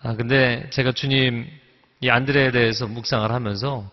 [0.02, 1.46] 아, 근데 제가 주님,
[2.00, 3.90] 이 안드레에 대해서 묵상을 하면서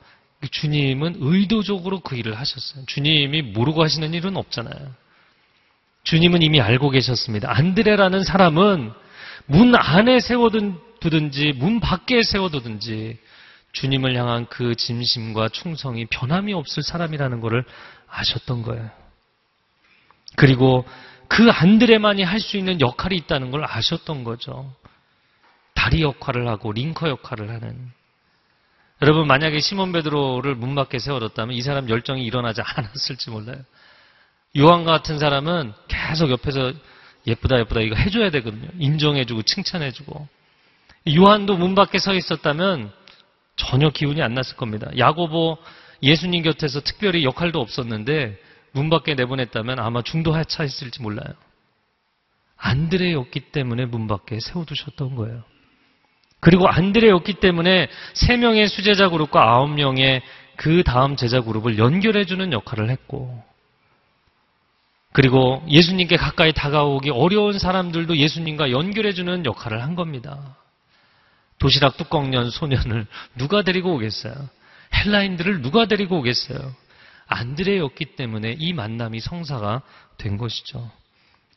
[0.52, 2.86] 주님은 의도적으로 그 일을 하셨어요.
[2.86, 4.91] 주님이 모르고 하시는 일은 없잖아요.
[6.06, 7.52] 주님은 이미 알고 계셨습니다.
[7.52, 8.94] 안드레라는 사람은
[9.48, 13.20] 문 안에 세워두든지 문 밖에 세워두든지
[13.74, 17.65] 주님을 향한 그 진심과 충성이 변함이 없을 사람이라는 것을
[18.08, 18.89] 아셨던 거예요.
[20.38, 20.86] 그리고
[21.28, 24.74] 그 안드레만이 할 수 있는 역할이 있다는 걸 아셨던 거죠.
[25.74, 27.91] 다리 역할을 하고 링커 역할을 하는.
[29.02, 33.58] 여러분 만약에 시몬 베드로를 문 밖에 세워뒀다면 이 사람 열정이 일어나지 않았을지 몰라요.
[34.58, 36.74] 요한 같은 사람은 계속 옆에서
[37.28, 38.68] 예쁘다 예쁘다 이거 해줘야 되거든요.
[38.80, 40.28] 인정해주고 칭찬해주고.
[41.18, 42.91] 요한도 문 밖에 서 있었다면
[43.56, 44.89] 전혀 기운이 안 났을 겁니다.
[44.98, 45.58] 야고보
[46.04, 48.38] 예수님 곁에서 특별히 역할도 없었는데
[48.72, 51.34] 문 밖에 내보냈다면 아마 중도 하차했을지 몰라요.
[52.58, 55.44] 안드레였기 때문에 문 밖에 세워두셨던 거예요.
[56.39, 60.22] 그리고 안드레였기 때문에 세 명의 수제자 그룹과 아홉 명의
[60.58, 63.44] 그 다음 제자 그룹을 연결해주는 역할을 했고,
[65.15, 70.58] 그리고 예수님께 가까이 다가오기 어려운 사람들도 예수님과 연결해주는 역할을 한 겁니다.
[71.58, 74.34] 도시락 뚜껑 연 소년을 누가 데리고 오겠어요?
[74.93, 76.75] 헬라인들을 누가 데리고 오겠어요?
[77.28, 79.84] 안드레였기 때문에 이 만남이 성사가
[80.17, 80.91] 된 것이죠.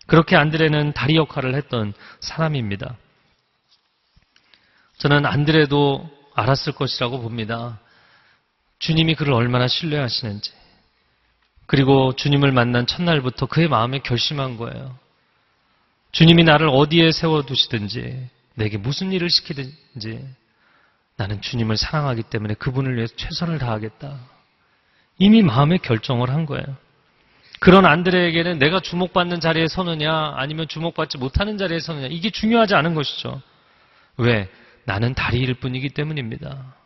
[0.06, 2.96] 그렇게 안드레는 다리 역할을 했던 사람입니다.
[4.98, 7.80] 저는 안드레도 알았을 것이라고 봅니다.
[8.78, 10.52] 주님이 그를 얼마나 신뢰하시는지.
[11.68, 14.98] 그리고 주님을 만난 첫날부터 그의 마음에 결심한 거예요.
[16.12, 20.26] 주님이 나를 어디에 세워두시든지, 내게 무슨 일을 시키든지,
[21.16, 24.18] 나는 주님을 사랑하기 때문에 그분을 위해서 최선을 다하겠다.
[25.18, 26.64] 이미 마음에 결정을 한 거예요.
[27.60, 33.42] 그런 안드레에게는 내가 주목받는 자리에 서느냐, 아니면 주목받지 못하는 자리에 서느냐, 이게 중요하지 않은 것이죠.
[34.16, 34.48] 왜?
[34.84, 36.77] 나는 다리일 뿐이기 때문입니다.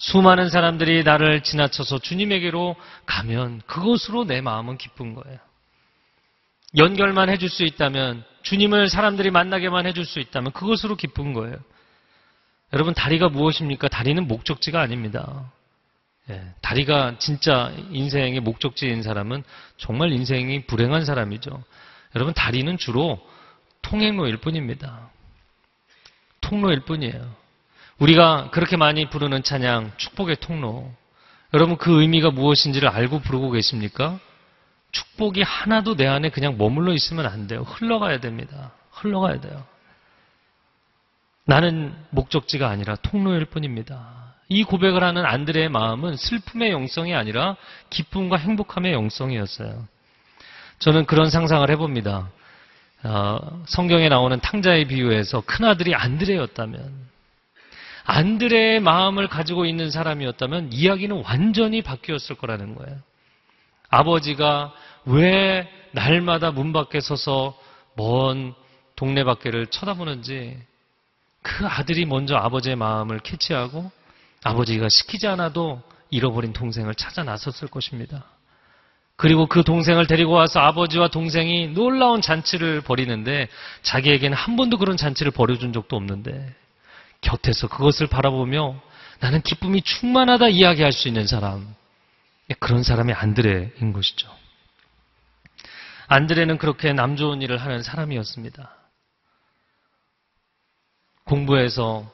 [0.00, 5.38] 수많은 사람들이 나를 지나쳐서 주님에게로 가면 그것으로 내 마음은 기쁜 거예요.
[6.76, 11.54] 연결만 해줄 수 있다면, 주님을 사람들이 만나게만 해줄 수 있다면 그것으로 기쁜 거예요.
[12.72, 13.88] 여러분, 다리가 무엇입니까?
[13.88, 15.52] 다리는 목적지가 아닙니다.
[16.30, 19.44] 예, 다리가 진짜 인생의 목적지인 사람은
[19.76, 21.62] 정말 인생이 불행한 사람이죠.
[22.14, 23.20] 여러분, 다리는 주로
[23.82, 25.10] 통행로일 뿐입니다.
[26.40, 27.39] 통로일 뿐이에요.
[28.00, 30.90] 우리가 그렇게 많이 부르는 찬양, 축복의 통로.
[31.52, 34.18] 여러분, 그 의미가 무엇인지를 알고 부르고 계십니까?
[34.92, 37.62] 축복이 하나도 내 안에 그냥 머물러 있으면 안 돼요.
[37.62, 38.72] 흘러가야 됩니다.
[38.90, 39.64] 흘러가야 돼요.
[41.44, 44.34] 나는 목적지가 아니라 통로일 뿐입니다.
[44.48, 47.56] 이 고백을 하는 안드레의 마음은 슬픔의 영성이 아니라
[47.90, 49.86] 기쁨과 행복함의 영성이었어요.
[50.78, 52.30] 저는 그런 상상을 해봅니다.
[53.02, 57.09] 어, 성경에 나오는 탕자의 비유에서 큰아들이 안드레였다면
[58.10, 62.98] 안드레의 마음을 가지고 있는 사람이었다면 이야기는 완전히 바뀌었을 거라는 거예요.
[63.88, 64.72] 아버지가
[65.04, 67.56] 왜 날마다 문 밖에 서서
[67.94, 68.54] 먼
[68.96, 70.58] 동네 밖에를 쳐다보는지
[71.42, 73.90] 그 아들이 먼저 아버지의 마음을 캐치하고
[74.42, 78.24] 아버지가 시키지 않아도 잃어버린 동생을 찾아 나섰을 것입니다.
[79.14, 83.48] 그리고 그 동생을 데리고 와서 아버지와 동생이 놀라운 잔치를 벌이는데
[83.82, 86.54] 자기에게는 한 번도 그런 잔치를 벌여준 적도 없는데
[87.20, 88.80] 곁에서 그것을 바라보며
[89.20, 91.74] 나는 기쁨이 충만하다 이야기할 수 있는 사람.
[92.58, 94.28] 그런 사람이 안드레인 것이죠.
[96.08, 98.74] 안드레는 그렇게 남 좋은 일을 하는 사람이었습니다.
[101.24, 102.10] 공부해서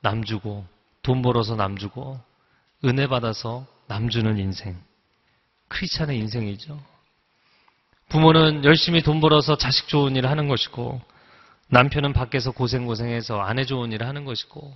[0.00, 0.66] 남 주고
[1.02, 2.20] 돈 벌어서 남 주고
[2.84, 4.76] 은혜 받아서 남 주는 인생.
[5.68, 6.82] 크리스찬의 인생이죠.
[8.08, 11.00] 부모는 열심히 돈 벌어서 자식 좋은 일을 하는 것이고
[11.68, 14.72] 남편은 밖에서 고생고생해서 아내 좋은 일을 하는 것이고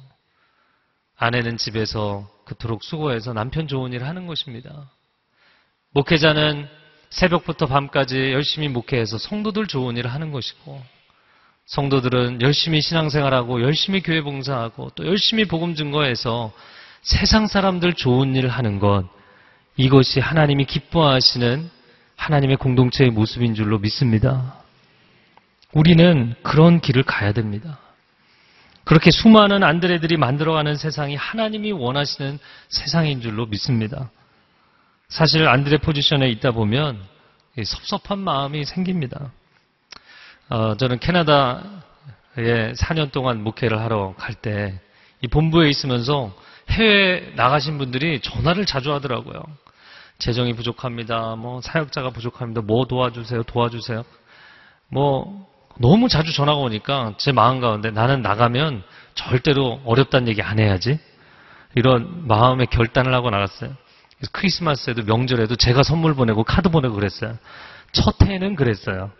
[1.16, 4.90] 아내는 집에서 그토록 수고해서 남편 좋은 일을 하는 것입니다.
[5.92, 6.66] 목회자는
[7.11, 10.83] 새벽부터 밤까지 열심히 목회해서 성도들 좋은 일을 하는 것이고
[11.66, 16.53] 성도들은 열심히 신앙생활하고 열심히 교회 봉사하고 또 열심히 복음 증거해서
[17.03, 19.05] 세상 사람들 좋은 일을 하는 것
[19.76, 21.70] 이것이 하나님이 기뻐하시는
[22.16, 24.59] 하나님의 공동체의 모습인 줄로 믿습니다.
[25.72, 27.78] 우리는 그런 길을 가야 됩니다.
[28.85, 34.11] 그렇게 수많은 안드레들이 만들어가는 세상이 하나님이 원하시는 세상인 줄로 믿습니다.
[35.09, 37.00] 사실 안드레 포지션에 있다 보면
[37.62, 39.33] 섭섭한 마음이 생깁니다.
[40.48, 41.62] 어, 저는 캐나다에
[42.37, 44.80] 4년 동안 목회를 하러 갈 때
[45.22, 46.35] 이 본부에 있으면서
[46.70, 49.42] 해외 나가신 분들이 전화를 자주 하더라고요.
[50.18, 51.37] 재정이 부족합니다.
[51.37, 52.62] 뭐 사역자가 부족합니다.
[52.62, 53.42] 뭐 도와주세요.
[53.44, 54.04] 도와주세요.
[54.88, 55.49] 뭐
[55.80, 58.82] 너무 자주 전화가 오니까 제 마음 가운데 나는 나가면
[59.14, 61.00] 절대로 어렵다는 얘기 안 해야지.
[61.74, 63.74] 이런 마음의 결단을 하고 나갔어요.
[64.32, 67.38] 크리스마스에도 명절에도 제가 선물 보내고 카드 보내고 그랬어요.
[67.92, 69.10] 첫 해는 그랬어요.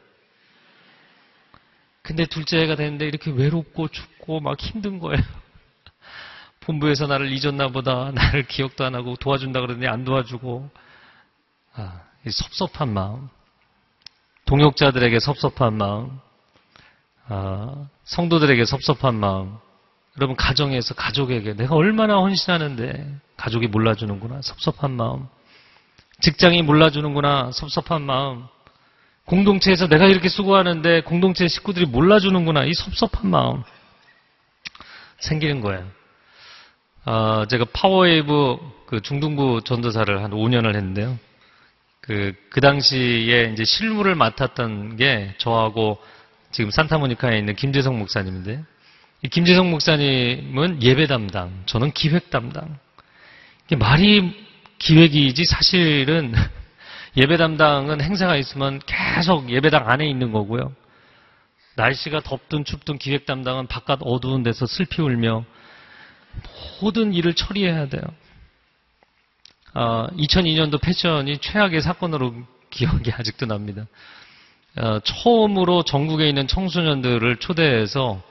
[2.03, 5.23] 근데 둘째 해가 됐는데 이렇게 외롭고 춥고 막 힘든 거예요.
[6.61, 8.11] 본부에서 나를 잊었나 보다.
[8.12, 10.68] 나를 기억도 안 하고 도와준다 그러더니 안 도와주고.
[11.77, 13.31] 아, 섭섭한 마음.
[14.44, 16.20] 동역자들에게 섭섭한 마음.
[17.33, 19.57] 아, 성도들에게 섭섭한 마음.
[20.19, 24.43] 여러분, 가정에서 가족에게 내가 얼마나 헌신하는데 가족이 몰라주는구나.
[24.43, 25.29] 섭섭한 마음.
[26.21, 27.53] 직장이 몰라주는구나.
[27.53, 28.45] 섭섭한 마음.
[29.27, 32.64] 공동체에서 내가 이렇게 수고하는데 공동체 식구들이 몰라주는구나.
[32.64, 33.62] 이 섭섭한 마음
[35.21, 35.87] 생기는 거예요.
[37.05, 41.16] 어, 제가 파워웨이브 그 중등부 전도사를 한 5년을 했는데요.
[42.01, 46.01] 그, 그 당시에 이제 실무를 맡았던 게 저하고
[46.51, 48.63] 지금 산타모니카에 있는 김재성 목사님인데,
[49.23, 52.79] 이 김재성 목사님은 예배 담당, 저는 기획 담당.
[53.79, 54.35] 말이
[54.79, 56.35] 기획이지 사실은
[57.17, 60.73] 예배 담당은 행사가 있으면 계속 예배당 안에 있는 거고요.
[61.77, 65.45] 날씨가 덥든 춥든 기획 담당은 바깥 어두운 데서 슬피 울며
[66.81, 68.03] 모든 일을 처리해야 돼요.
[69.75, 72.35] 어, 2002년도 패션이 최악의 사건으로
[72.71, 73.87] 기억이 아직도 납니다.
[74.77, 78.23] 어, 처음으로 전국에 있는 청소년들을 초대해서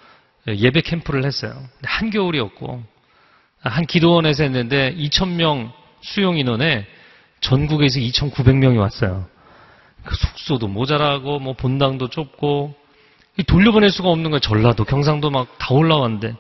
[0.48, 1.54] 예배 캠프를 했어요.
[1.84, 2.84] 한겨울이었고
[3.62, 5.72] 한 기도원에서 했는데 2,000명
[6.02, 6.86] 수용 인원에
[7.42, 9.28] 전국에서 2,900명이 왔어요.
[10.06, 12.74] 그 숙소도 모자라고 뭐 본당도 좁고
[13.48, 14.40] 돌려보낼 수가 없는 거예요.
[14.40, 16.36] 전라도, 경상도 막 다 올라왔는데.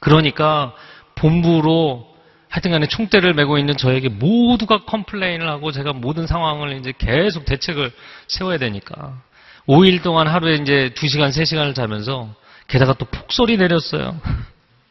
[0.00, 0.74] 그러니까
[1.14, 2.11] 본부로
[2.52, 7.90] 하여튼간에 총대를 메고 있는 저에게 모두가 complain을 하고 제가 모든 상황을 이제 계속 대책을
[8.28, 9.18] 세워야 되니까
[9.66, 12.34] 5일 동안 하루에 이제 2시간, 3시간을 자면서
[12.68, 14.20] 게다가 또 폭소리 내렸어요.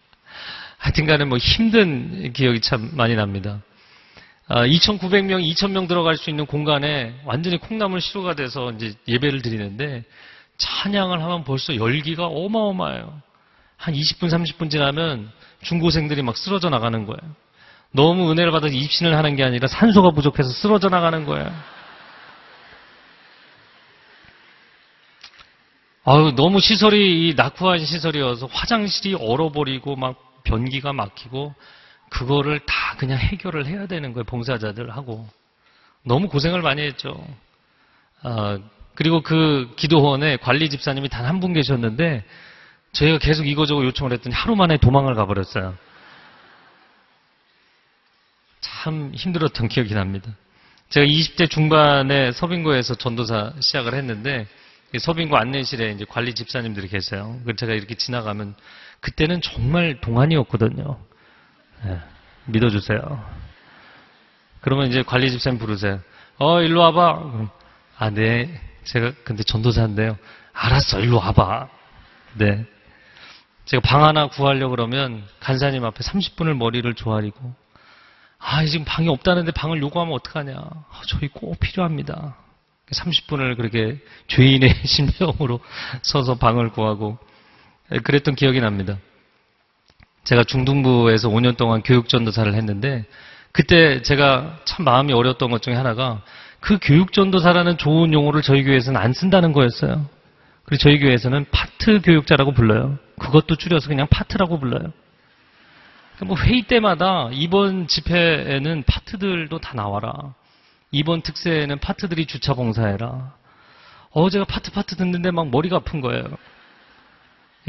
[0.80, 3.62] 하여튼간에 뭐 힘든 기억이 참 많이 납니다.
[4.50, 10.04] 2,900명, 아, 2,000명 들어갈 수 있는 공간에 완전히 콩나물 시루가 돼서 이제 예배를 드리는데
[10.58, 13.22] 찬양을 하면 벌써 열기가 어마어마해요.
[13.78, 17.36] 한 20분, 30분 지나면 중고생들이 막 쓰러져 나가는 거예요.
[17.92, 21.52] 너무 은혜를 받아서 입신을 하는 게 아니라 산소가 부족해서 쓰러져 나가는 거예요.
[26.04, 31.54] 아유, 너무 시설이 낙후한 시설이어서 화장실이 얼어버리고 막 변기가 막히고
[32.10, 34.24] 그거를 다 그냥 해결을 해야 되는 거예요.
[34.26, 35.28] 봉사자들하고.
[36.04, 37.24] 너무 고생을 많이 했죠.
[38.24, 38.58] 아,
[38.96, 42.24] 그리고 그 기도원에 관리 집사님이 단 한 분 계셨는데
[42.94, 45.76] 저희가 계속 이거저거 요청을 했더니 하루 만에 도망을 가버렸어요.
[48.82, 50.32] 참 힘들었던 기억이 납니다.
[50.90, 54.48] 제가 20대 중반에 서빙고에서 전도사 시작을 했는데
[55.00, 57.40] 서빙고 안내실에 이제 관리 집사님들이 계세요.
[57.58, 58.56] 제가 이렇게 지나가면
[59.00, 60.98] 그때는 정말 동안이었거든요.
[61.86, 62.00] 네,
[62.46, 63.24] 믿어주세요.
[64.62, 66.02] 그러면 이제 관리 집사님 부르세요.
[66.40, 67.50] 어, 일로 와봐.
[68.00, 68.62] 아, 네.
[68.84, 70.18] 제가 근데 전도사인데요.
[70.54, 71.70] 알았어, 일로 와봐.
[72.34, 72.66] 네.
[73.66, 77.62] 제가 방 하나 구하려고 그러면 간사님 앞에 30분을 머리를 조아리고
[78.44, 80.56] 아, 지금 방이 없다는데 방을 요구하면 어떡하냐.
[80.56, 82.36] 아, 저희 꼭 필요합니다.
[82.92, 85.60] 30분을 그렇게 죄인의 심정으로
[86.02, 87.18] 서서 방을 구하고
[88.04, 88.98] 그랬던 기억이 납니다.
[90.24, 93.06] 제가 중등부에서 5년 동안 교육전도사를 했는데
[93.52, 96.22] 그때 제가 참 마음이 어려웠던 것 중에 하나가
[96.60, 100.08] 그 교육전도사라는 좋은 용어를 저희 교회에서는 안 쓴다는 거였어요.
[100.66, 102.98] 그리고 저희 교회에서는 파트 교육자라고 불러요.
[103.20, 104.92] 그것도 줄여서 그냥 파트라고 불러요.
[106.26, 110.34] 뭐 회의 때마다 이번 집회에는 파트들도 다 나와라.
[110.92, 113.34] 이번 특새에는 파트들이 주차 봉사해라.
[114.12, 116.24] 어, 제가 파트 파트 듣는데 막 머리가 아픈 거예요.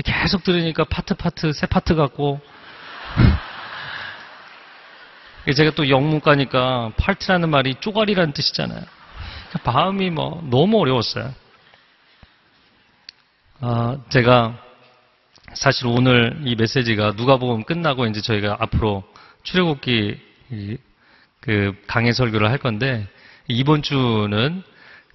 [0.05, 2.41] 계속 들으니까 파트 파트 셰퍼드 같고
[5.57, 8.85] 제가 또 영문과니까 파트라는 말이 쪼가리라는 뜻이잖아요.
[9.65, 11.33] 마음이 뭐 너무 어려웠어요.
[13.61, 14.57] 아, 제가
[15.55, 19.05] 사실 오늘 이 메시지가 누가복음 끝나고 이제 저희가 앞으로
[19.43, 20.79] 출애굽기
[21.41, 23.07] 그 강의 설교를 할 건데
[23.49, 24.63] 이번 주는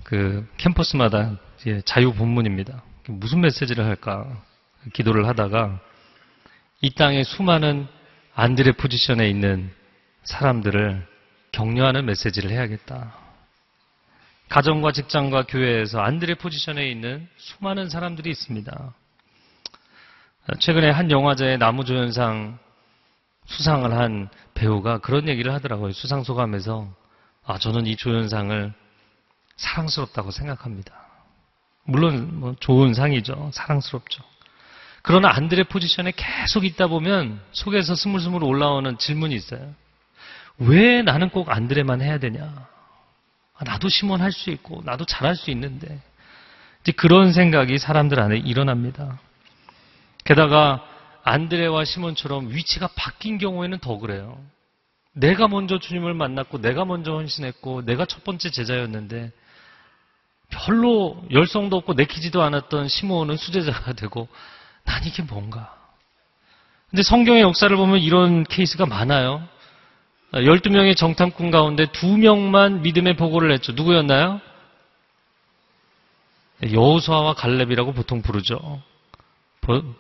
[0.04, 1.38] 그 캠퍼스마다
[1.86, 2.84] 자유 본문입니다.
[3.08, 4.28] 무슨 메시지를 할까
[4.94, 5.80] 기도를 하다가
[6.82, 7.88] 이 땅의 수많은
[8.36, 9.72] 안드레 포지션에 있는
[10.24, 11.08] 사람들을
[11.52, 13.16] 격려하는 메시지를 해야겠다.
[14.50, 18.94] 가정과 직장과 교회에서 안드레 포지션에 있는 수많은 사람들이 있습니다.
[20.60, 22.58] 최근에 한 영화제의 나무조연상
[23.46, 25.92] 수상을 한 배우가 그런 얘기를 하더라고요.
[25.94, 26.88] 수상 소감에서
[27.46, 28.74] 아 저는 이 조연상을
[29.56, 30.94] 사랑스럽다고 생각합니다.
[31.84, 33.52] 물론 뭐 좋은 상이죠.
[33.54, 34.24] 사랑스럽죠.
[35.02, 39.74] 그러나 안드레 포지션에 계속 있다 보면 속에서 스물스물 올라오는 질문이 있어요.
[40.58, 42.68] 왜 나는 꼭 안드레만 해야 되냐?
[43.56, 46.02] 아, 나도 심원 할 수 있고 나도 잘할 수 있는데
[46.82, 49.20] 이제 그런 생각이 사람들 안에 일어납니다.
[50.28, 50.84] 게다가
[51.24, 54.38] 안드레와 시몬처럼 위치가 바뀐 경우에는 더 그래요.
[55.14, 59.32] 내가 먼저 주님을 만났고 내가 먼저 헌신했고 내가 첫 번째 제자였는데
[60.50, 64.28] 별로 열성도 없고 내키지도 않았던 시몬은 수제자가 되고
[64.84, 65.74] 난 이게 뭔가.
[66.90, 69.48] 근데 성경의 역사를 보면 이런 케이스가 많아요.
[70.34, 73.72] 12명의 정탐꾼 가운데 2명만 믿음의 보고를 했죠.
[73.72, 74.42] 누구였나요?
[76.70, 78.82] 여호수아와 갈렙이라고 보통 부르죠.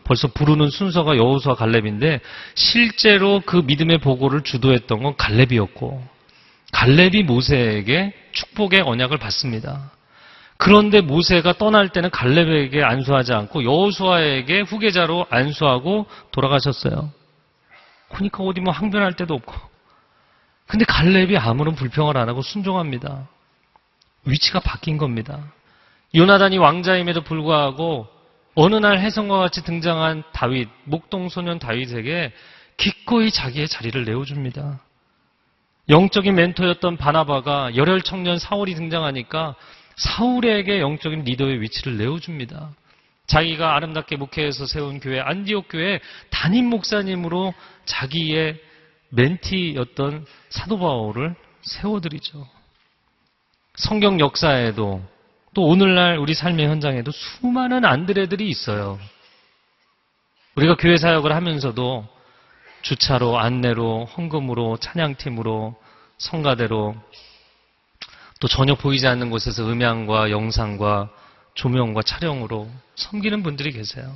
[0.03, 2.21] 벌써 부르는 순서가 여호수아 갈렙인데
[2.55, 6.03] 실제로 그 믿음의 보고를 주도했던 건 갈렙이었고
[6.71, 9.91] 갈렙이 모세에게 축복의 언약을 받습니다.
[10.57, 17.11] 그런데 모세가 떠날 때는 갈렙에게 안수하지 않고 여호수아에게 후계자로 안수하고 돌아가셨어요.
[18.09, 19.53] 그러니까 어디 뭐 항변할 데도 없고.
[20.65, 23.27] 근데 갈렙이 아무런 불평을 안 하고 순종합니다.
[24.25, 25.39] 위치가 바뀐 겁니다.
[26.15, 28.07] 요나단이 왕자임에도 불구하고
[28.59, 32.33] 어느 날 해성과 같이 등장한 다윗, 목동소년 다윗에게
[32.75, 34.79] 기꺼이 자기의 자리를 내어줍니다.
[35.89, 39.53] 영적인 멘토였던 바나바가 열혈 청년 사울이 등장하니까
[39.97, 42.71] 사울에게 영적인 리더의 위치를 내어줍니다.
[43.27, 45.99] 자기가 아름답게 목회해서 세운 교회 안디옥 교회
[46.31, 47.53] 담임 목사님으로
[47.85, 48.59] 자기의
[49.09, 52.47] 멘티였던 사도 바울을 세워드리죠.
[53.75, 55.03] 성경 역사에도
[55.57, 58.99] 또 오늘날 우리 삶의 현장에도 수많은 안드레들이 있어요.
[60.53, 62.07] 우리가 교회 사역을 하면서도
[62.83, 65.75] 주차로, 안내로, 헌금으로, 찬양팀으로,
[66.19, 66.95] 성가대로
[68.39, 71.09] 또 전혀 보이지 않는 곳에서 음향과 영상과
[71.55, 74.15] 조명과 촬영으로 섬기는 분들이 계세요.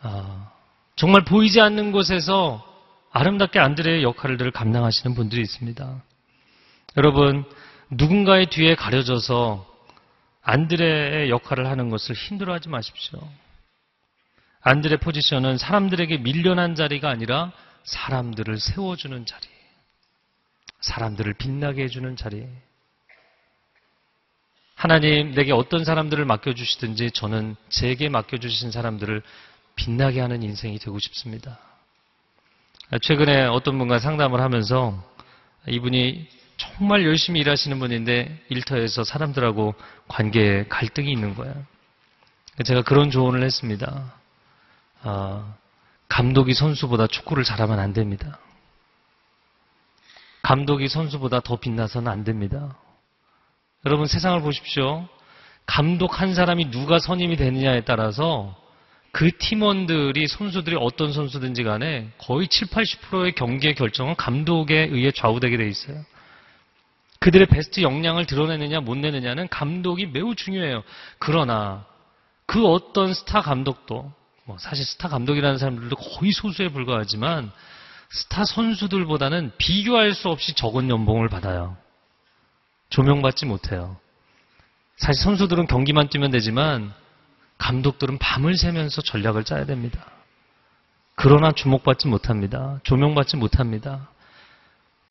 [0.00, 0.52] 아,
[0.96, 2.66] 정말 보이지 않는 곳에서
[3.10, 6.02] 아름답게 안드레의 역할을 감당하시는 분들이 있습니다.
[6.96, 7.44] 여러분,
[7.90, 9.70] 누군가의 뒤에 가려져서
[10.42, 13.20] 안드레의 역할을 하는 것을 힘들어하지 마십시오.
[14.60, 17.52] 안드레 포지션은 사람들에게 밀려난 자리가 아니라
[17.84, 19.46] 사람들을 세워주는 자리.
[20.80, 22.46] 사람들을 빛나게 해주는 자리.
[24.74, 29.22] 하나님 내게 어떤 사람들을 맡겨주시든지 저는 제게 맡겨주신 사람들을
[29.76, 31.58] 빛나게 하는 인생이 되고 싶습니다.
[33.00, 35.02] 최근에 어떤 분과 상담을 하면서
[35.68, 36.28] 이분이
[36.62, 39.74] 정말 열심히 일하시는 분인데 일터에서 사람들하고
[40.06, 41.54] 관계에 갈등이 있는 거예요.
[42.64, 44.12] 제가 그런 조언을 했습니다.
[45.02, 45.54] 아,
[46.08, 48.38] 감독이 선수보다 축구를 잘하면 안 됩니다.
[50.42, 52.76] 감독이 선수보다 더 빛나서는 안 됩니다.
[53.86, 55.08] 여러분 세상을 보십시오.
[55.66, 58.56] 감독 한 사람이 누가 선임이 되느냐에 따라서
[59.12, 65.68] 그 팀원들이 선수들이 어떤 선수든지 간에 거의 7, 80%의 경기의 결정은 감독에 의해 좌우되게 돼
[65.68, 66.04] 있어요.
[67.22, 70.82] 그들의 베스트 역량을 드러내느냐 못 내느냐는 감독이 매우 중요해요.
[71.20, 71.86] 그러나
[72.46, 74.12] 그 어떤 스타 감독도
[74.44, 77.52] 뭐 사실 스타 감독이라는 사람들도 거의 소수에 불과하지만
[78.10, 81.76] 스타 선수들보다는 비교할 수 없이 적은 연봉을 받아요.
[82.90, 83.96] 조명받지 못해요.
[84.96, 86.92] 사실 선수들은 경기만 뛰면 되지만
[87.58, 90.04] 감독들은 밤을 새면서 전략을 짜야 됩니다.
[91.14, 92.80] 그러나 주목받지 못합니다.
[92.82, 94.08] 조명받지 못합니다.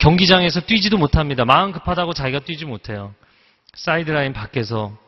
[0.02, 1.44] 경기장에서 뛰지도 못합니다.
[1.44, 3.14] 마음 급하다고 자기가 뛰지 못해요.
[3.74, 4.98] 사이드라인 밖에서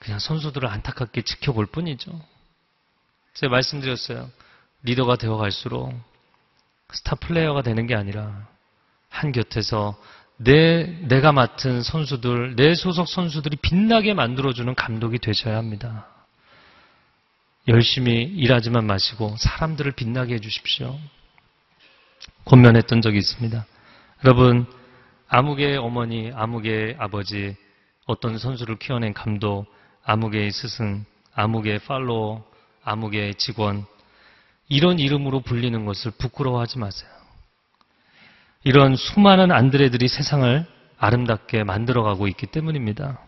[0.00, 2.20] 그냥 선수들을 안타깝게 지켜볼 뿐이죠.
[3.34, 4.28] 제가 말씀드렸어요.
[4.82, 5.92] 리더가 되어 갈수록
[6.92, 8.48] 스타 플레이어가 되는 게 아니라
[9.08, 9.96] 한 곁에서
[10.36, 16.08] 내, 내가 맡은 선수들, 내 소속 선수들이 빛나게 만들어주는 감독이 되셔야 합니다.
[17.68, 20.98] 열심히 일하지만 마시고 사람들을 빛나게 해주십시오.
[22.46, 23.64] 권면했던 적이 있습니다.
[24.22, 24.66] 여러분,
[25.28, 27.56] 아무개의 어머니, 아무개의 아버지,
[28.04, 29.64] 어떤 선수를 키워낸 감독,
[30.04, 32.44] 아무개의 스승, 아무개의 팔로워,
[32.84, 33.86] 아무개의 직원,
[34.68, 37.10] 이런 이름으로 불리는 것을 부끄러워하지 마세요.
[38.62, 40.66] 이런 수많은 안드레들이 세상을
[40.98, 43.20] 아름답게 만들어가고 있기 때문입니다.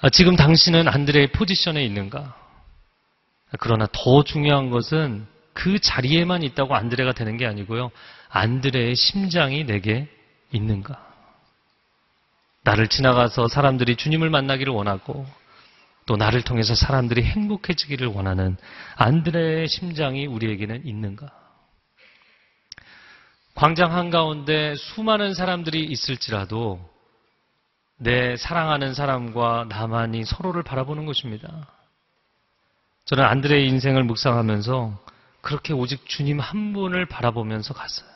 [0.00, 2.36] 아, 지금 당신은 안드레의 포지션에 있는가?
[3.60, 5.26] 그러나 더 중요한 것은
[5.56, 7.90] 그 자리에만 있다고 안드레가 되는 게 아니고요.
[8.28, 10.06] 안드레의 심장이 내게
[10.52, 11.02] 있는가?
[12.62, 15.26] 나를 지나가서 사람들이 주님을 만나기를 원하고
[16.04, 18.58] 또 나를 통해서 사람들이 행복해지기를 원하는
[18.96, 21.32] 안드레의 심장이 우리에게는 있는가?
[23.54, 26.86] 광장 한가운데 수많은 사람들이 있을지라도
[27.96, 31.66] 내 사랑하는 사람과 나만이 서로를 바라보는 것입니다.
[33.06, 35.15] 저는 안드레의 인생을 묵상하면서
[35.46, 38.08] 그렇게 오직 주님 한 분을 바라보면서 갔어요.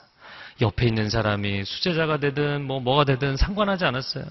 [0.60, 4.24] 옆에 있는 사람이 수제자가 되든 뭐 뭐가 되든 상관하지 않았어요.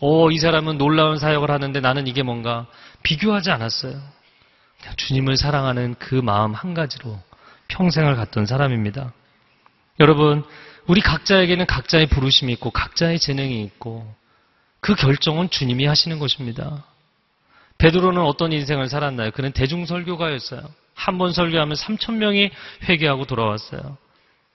[0.00, 2.68] 오, 이 사람은 놀라운 사역을 하는데 나는 이게 뭔가
[3.02, 4.00] 비교하지 않았어요.
[4.96, 7.18] 주님을 사랑하는 그 마음 한 가지로
[7.66, 9.12] 평생을 갔던 사람입니다.
[9.98, 10.44] 여러분,
[10.86, 14.14] 우리 각자에게는 각자의 부르심이 있고 각자의 재능이 있고
[14.78, 16.84] 그 결정은 주님이 하시는 것입니다.
[17.78, 19.32] 베드로는 어떤 인생을 살았나요?
[19.32, 20.62] 그는 대중설교가였어요.
[21.00, 22.50] 한 번 설교하면 3천 명이
[22.88, 23.96] 회개하고 돌아왔어요.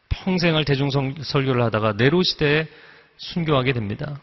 [0.10, 2.68] 평생을 대중 설교를 하다가 네로 시대에
[3.18, 4.20] 순교하게 됩니다.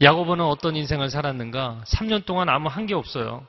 [0.00, 1.82] 야고보는 어떤 인생을 살았는가?
[1.86, 3.46] 3년 동안 아무 한 게 없어요.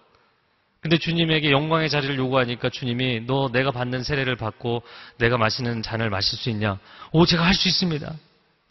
[0.81, 4.83] 근데 주님에게 영광의 자리를 요구하니까 주님이 너 내가 받는 세례를 받고
[5.17, 6.77] 내가 마시는 잔을 마실 수 있냐?
[7.13, 8.11] 오, 제가 할 수 있습니다.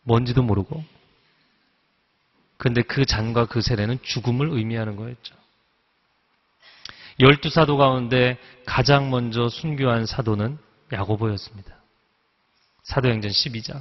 [0.02, 0.84] 뭔지도 모르고.
[2.58, 5.34] 근데 그 잔과 그 세례는 죽음을 의미하는 거였죠.
[7.22, 10.58] 열두 사도 가운데 가장 먼저 순교한 사도는
[10.92, 11.76] 야고보였습니다.
[12.82, 13.80] 사도행전 12장.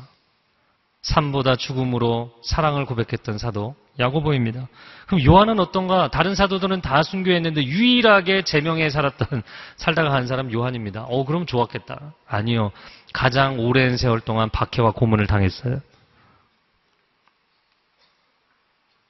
[1.01, 4.67] 삶보다 죽음으로 사랑을 고백했던 사도 야고보입니다.
[5.07, 6.09] 그럼 요한은 어떤가?
[6.11, 9.41] 다른 사도들은 다 순교했는데 유일하게 제명에 살았던
[9.75, 11.05] 살다가 한 사람 요한입니다.
[11.09, 12.13] 어 그럼 좋았겠다.
[12.27, 12.71] 아니요.
[13.11, 15.81] 가장 오랜 세월 동안 박해와 고문을 당했어요.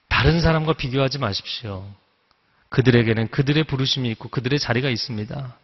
[0.07, 1.85] 다른 사람과 비교하지 마십시오.
[2.71, 5.55] 그들에게는 그들의 부르심이 있고 그들의 자리가 있습니다.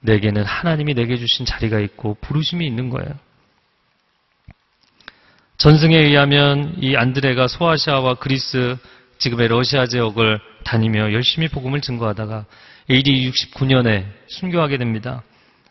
[0.00, 3.16] 내게는 하나님이 내게 주신 자리가 있고 부르심이 있는 거예요.
[5.58, 8.76] 전승에 의하면 이 안드레가 소아시아와 그리스
[9.18, 12.46] 지금의 러시아 지역을 다니며 열심히 복음을 증거하다가
[12.90, 15.22] AD 69년에 순교하게 됩니다.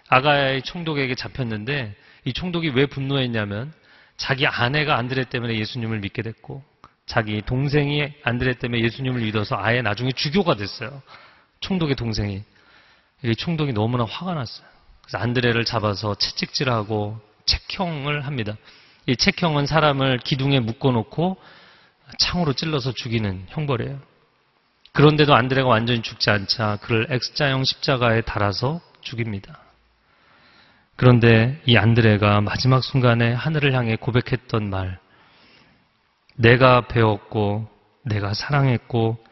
[0.07, 3.74] 아가야의 총독에게 잡혔는데 이 총독이 왜 분노했냐면
[4.16, 6.64] 자기 아내가 안드레 때문에 예수님을 믿게 됐고
[7.12, 11.01] 자기 동생이 안드레 때문에 예수님을 믿어서 아예 나중에 주교가 됐어요.
[11.59, 12.41] 총독의 동생이.
[13.26, 14.66] 이 총독이 너무나 화가 났어요.
[15.01, 18.55] 그래서 안드레를 잡아서 채찍질하고 책형을 합니다.
[19.07, 21.36] 이 책형은 사람을 기둥에 묶어놓고
[22.18, 23.99] 창으로 찔러서 죽이는 형벌이에요.
[24.93, 29.59] 그런데도 안드레가 완전히 죽지 않자 그를 X자형 십자가에 달아서 죽입니다.
[30.95, 34.97] 그런데 이 안드레가 마지막 순간에 하늘을 향해 고백했던 말,
[36.41, 37.67] 내가 배웠고,
[38.03, 39.23] 내가 사랑했고,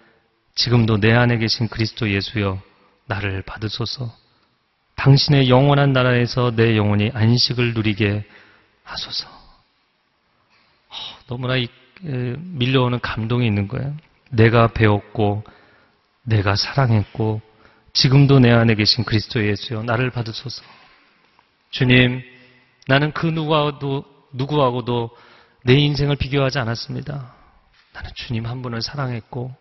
[0.56, 2.62] 지금도 내 안에 계신 그리스도 예수여,
[3.08, 4.14] 나를 받으소서.
[4.96, 8.26] 당신의 영원한 나라에서 내 영혼이 안식을 누리게
[8.84, 9.28] 하소서.
[11.28, 11.56] 너무나
[12.02, 13.96] 밀려오는 감동이 있는 거예요.
[14.30, 15.44] 내가 배웠고,
[16.24, 17.42] 내가 사랑했고,
[17.94, 20.64] 지금도 내 안에 계신 그리스도 예수여, 나를 받으소서.
[21.72, 22.22] 주님,
[22.88, 25.10] 나는 그 누구하고도, 누구하고도
[25.64, 27.34] 내 인생을 비교하지 않았습니다.
[27.94, 29.54] 나는 주님 한 분을 사랑했고,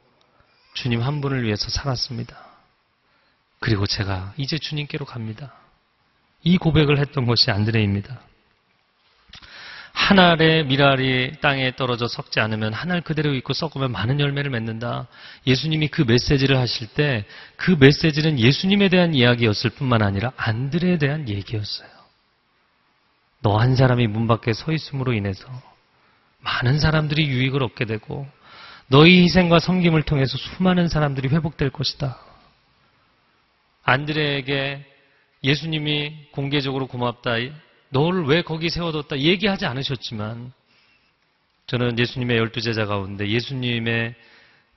[0.74, 2.36] 주님 한 분을 위해서 살았습니다.
[3.60, 5.52] 그리고 제가 이제 주님께로 갑니다.
[6.44, 8.20] 이 고백을 했던 것이 안드레입니다.
[9.92, 15.08] 한 알의 미랄이 땅에 떨어져 썩지 않으면 한 알 그대로 있고 썩으면 많은 열매를 맺는다.
[15.46, 17.24] 예수님이 그 메시지를 하실 때
[17.56, 21.88] 그 메시지는 예수님에 대한 이야기였을 뿐만 아니라 안드레에 대한 얘기였어요.
[23.42, 25.46] 너 한 사람이 문 밖에 서 있음으로 인해서
[26.48, 28.26] 많은 사람들이 유익을 얻게 되고
[28.88, 32.18] 너희 희생과 섬김을 통해서 수많은 사람들이 회복될 것이다.
[33.82, 34.84] 안드레에게
[35.44, 37.32] 예수님이 공개적으로 고맙다.
[37.90, 40.52] 너를 왜 거기 세워뒀다 얘기하지 않으셨지만
[41.66, 44.14] 저는 예수님의 열두 제자 가운데 예수님의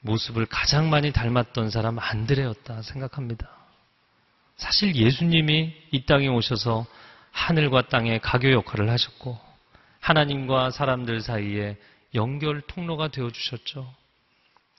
[0.02, 3.50] 모습을 가장 많이 닮았던 사람 안드레였다 생각합니다.
[4.58, 6.86] 사실 예수님이 이 땅에 오셔서
[7.32, 9.51] 하늘과 땅의 가교 역할을 하셨고
[10.02, 11.78] 하나님과 사람들 사이에
[12.16, 13.94] 연결 통로가 되어 주셨죠.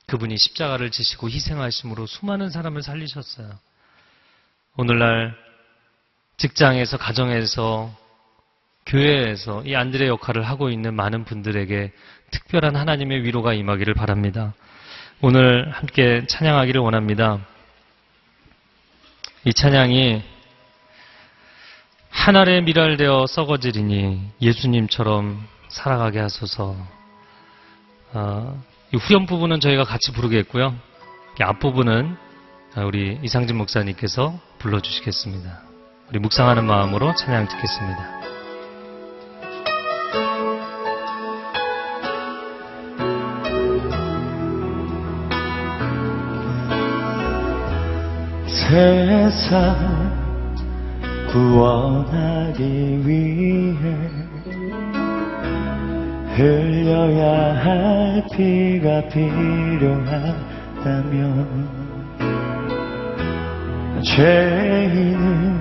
[0.06, 3.50] 그분이 십자가를 지시고 희생하심으로 수많은 사람을 살리셨어요.
[4.76, 5.34] 오늘날
[6.36, 7.96] 직장에서 가정에서
[8.86, 11.92] 교회에서 이 안드레 역할을 하고 있는 많은 분들에게
[12.32, 14.54] 특별한 하나님의 위로가 임하기를 바랍니다.
[15.20, 17.46] 오늘 함께 찬양하기를 원합니다.
[19.44, 20.22] 이 찬양이
[22.24, 26.76] 하늘에 미랄되어 썩어지리니 예수님처럼 살아가게 하소서.
[28.12, 28.62] 어,
[28.94, 30.72] 이 후렴 부분은 저희가 같이 부르겠고요.
[31.40, 32.16] 앞부분은
[32.86, 35.62] 우리 이상진 목사님께서 불러주시겠습니다.
[36.10, 38.20] 우리 묵상하는 마음으로 찬양 듣겠습니다.
[48.46, 50.21] 세상
[51.32, 52.62] 구원하기
[53.06, 53.96] 위해
[56.36, 60.12] 흘려야 할 피가 필요하다면
[64.04, 65.58] 죄인을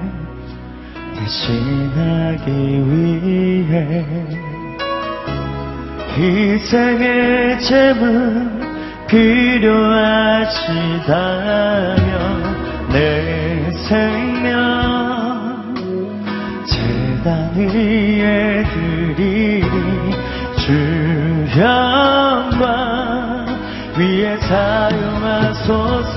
[1.16, 2.50] 대신하기
[2.92, 4.06] 위해
[6.18, 8.52] 희생의 제물
[9.08, 9.72] 필요하시다면
[12.92, 14.31] 내 생명
[17.22, 19.62] 재단 위에 드리리.
[20.58, 20.74] 주
[21.60, 23.46] 영광
[23.96, 26.16] 위에 사용하소서.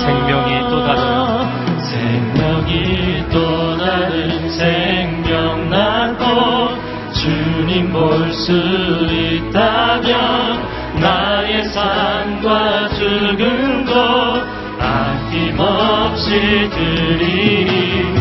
[0.00, 6.24] 생명이 또 다른 생명이 또 다른 생명 낳고
[7.12, 8.52] 주님 볼 수
[9.10, 10.10] 있다면
[11.00, 13.92] 나의 삶과 죽음도
[14.78, 18.19] 아낌없이 드리니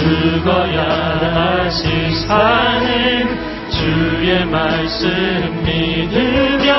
[0.00, 3.38] 죽어야 다시 사는
[3.68, 6.72] 주의 말씀 믿으며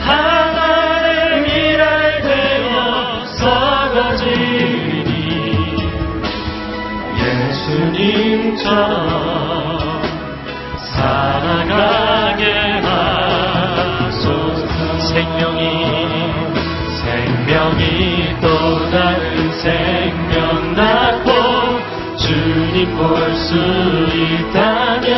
[0.00, 5.08] 하나의 미랄 되어 썩어지니
[7.18, 8.74] 예수님처럼
[10.76, 12.42] 살아가게
[13.70, 14.68] 하소서.
[15.08, 15.62] 생명이
[17.00, 17.82] 생명이
[18.42, 18.46] 또
[18.90, 20.33] 다른 생명
[22.74, 25.08] 주님 볼 수 있다면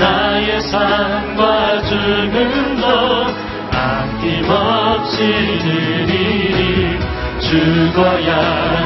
[0.00, 3.32] 나의 삶과 주는 것
[3.70, 5.16] 아낌없이
[5.62, 6.98] 드리리.
[7.38, 8.34] 죽어야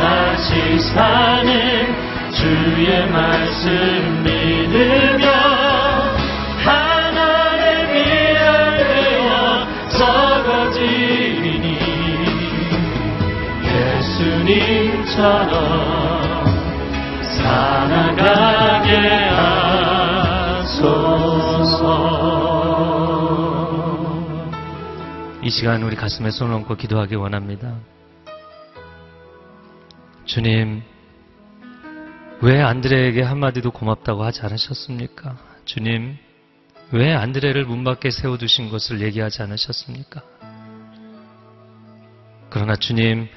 [0.03, 1.49] 하시 사는
[2.31, 5.27] 주의 말씀 믿으며
[6.65, 11.67] 하나의 미래에 적어지니
[14.77, 16.18] 예수님처럼
[17.49, 18.97] 살아가게
[20.59, 20.99] 하소서
[25.43, 27.75] 이 시간 우리 가슴에 손을 얹고 기도하기 원합니다.
[30.27, 30.83] 주님,
[32.43, 35.39] 왜 안드레에게 한마디도 고맙다고 하지 않으셨습니까?
[35.65, 36.19] 주님,
[36.93, 40.21] 왜 안드레를 문 밖에 세워두신 것을 얘기하지 않으셨습니까?
[42.51, 43.29] 그러나 주님,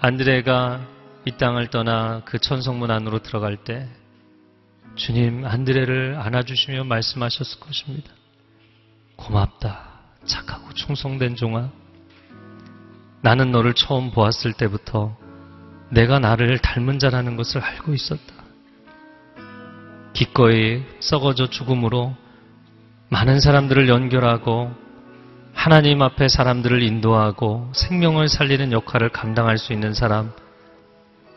[0.00, 0.80] 안드레가
[1.24, 3.88] 이 땅을 떠나 그 천성문 안으로 들어갈 때
[4.96, 8.10] 주님 안드레를 안아주시며 말씀하셨을 것입니다.
[9.16, 9.90] 고맙다.
[10.24, 11.70] 착하고 충성된 종아.
[13.20, 15.16] 나는 너를 처음 보았을 때부터
[15.90, 18.34] 내가 나를 닮은 자라는 것을 알고 있었다.
[20.12, 22.14] 기꺼이 썩어져 죽음으로
[23.10, 24.72] 많은 사람들을 연결하고
[25.54, 30.32] 하나님 앞에 사람들을 인도하고 생명을 살리는 역할을 감당할 수 있는 사람,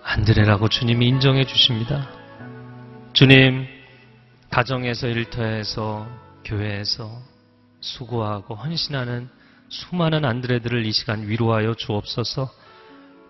[0.06, 2.08] 안드레라고 주님이 인정해 주십니다.
[3.14, 3.66] 주님,
[4.52, 6.08] 가정에서 일터에서
[6.46, 7.10] 교회에서
[7.82, 9.28] 수고하고 헌신하는
[9.68, 12.50] 수많은 안드레들을 이 시간 위로하여 주옵소서.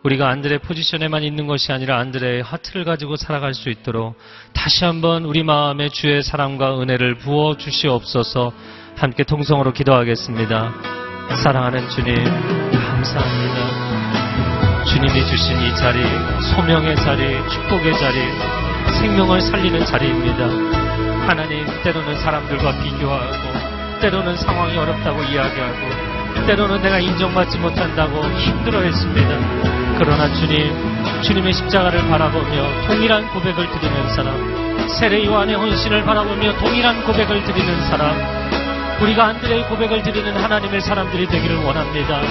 [0.03, 4.19] 우리가 안드레 포지션에만 있는 것이 아니라 안드레의 하트를 가지고 살아갈 수 있도록
[4.53, 8.53] 다시 한번 우리 마음에 주의 사랑과 은혜를 부어 주시옵소서.
[8.97, 10.73] 함께 통성으로 기도하겠습니다.
[11.41, 13.95] 사랑하는 주님, 감사합니다.
[14.86, 16.04] 주님이 주신 이 자리,
[16.54, 18.20] 소명의 자리, 축복의 자리,
[19.00, 20.46] 생명을 살리는 자리입니다.
[21.28, 29.96] 하나님, 때로는 사람들과 비교하고, 때로는 상황이 어렵다고 이야기하고, 때로는 내가 인정받지 못한다고 힘들어 했습니다.
[29.98, 30.72] 그러나 주님,
[31.24, 38.16] 주님의 십자가를 바라보며 동일한 고백을 드리는 사람, 세례 요한의 헌신을 바라보며 동일한 고백을 드리는 사람,
[39.02, 42.22] 우리가 안드레의 고백을 드리는 하나님의 사람들이 되기를 원합니다.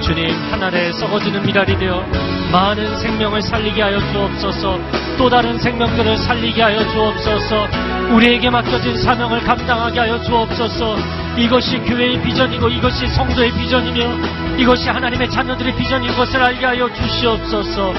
[0.00, 2.04] 주님, 하늘에 썩어지는 미랄이 되어
[2.52, 4.78] 많은 생명을 살리게 하여 주옵소서,
[5.18, 7.66] 또 다른 생명들을 살리게 하여 주옵소서,
[8.14, 10.96] 우리에게 맡겨진 사명을 감당하게 하여 주옵소서,
[11.36, 17.92] 이것이 교회의 비전이고 이것이 성도의 비전이며 이것이 하나님의 자녀들의 비전인 것을 알게 하여 주시옵소서,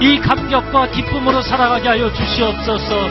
[0.00, 3.08] 이 감격과 기쁨으로 살아가게 하여 주시옵소서,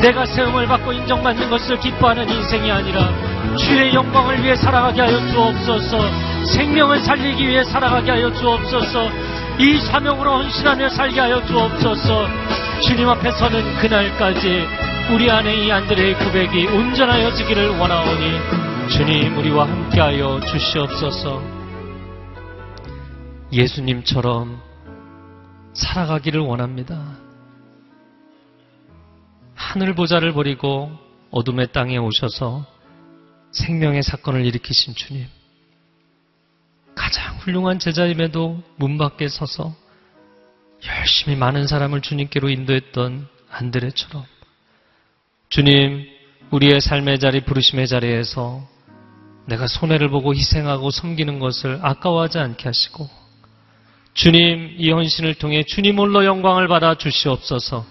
[0.00, 3.08] 내가 세움을 받고 인정받는 것을 기뻐하는 인생이 아니라
[3.54, 6.44] 주의 영광을 위해 살아가게 하여 주옵소서.
[6.46, 9.10] 생명을 살리기 위해 살아가게 하여 주옵소서.
[9.58, 12.26] 이 사명으로 헌신하며 살게 하여 주옵소서.
[12.82, 14.66] 주님 앞에 서는 그날까지
[15.12, 21.42] 우리 안에 이 안드레의 고백이 온전하여지기를 원하오니 주님 우리와 함께하여 주시옵소서.
[23.52, 24.60] 예수님처럼
[25.72, 27.00] 살아가기를 원합니다.
[29.54, 30.90] 하늘 보좌를 버리고
[31.30, 32.66] 어둠의 땅에 오셔서
[33.56, 35.26] 생명의 사건을 일으키신 주님.
[36.94, 39.74] 가장 훌륭한 제자임에도 문 밖에 서서
[40.86, 44.24] 열심히 많은 사람을 주님께로 인도했던 안드레처럼
[45.48, 46.06] 주님,
[46.50, 48.66] 우리의 삶의 자리, 부르심의 자리에서
[49.46, 53.08] 내가 손해를 보고 희생하고 섬기는 것을 아까워하지 않게 하시고
[54.12, 57.86] 주님, 이 헌신을 통해 주님 홀로 영광을 받아 주시옵소서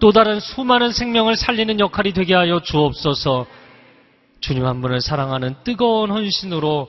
[0.00, 3.46] 또 다른 수많은 생명을 살리는 역할이 되게 하여 주옵소서
[4.40, 6.88] 주님 한 분을 사랑하는 뜨거운 헌신으로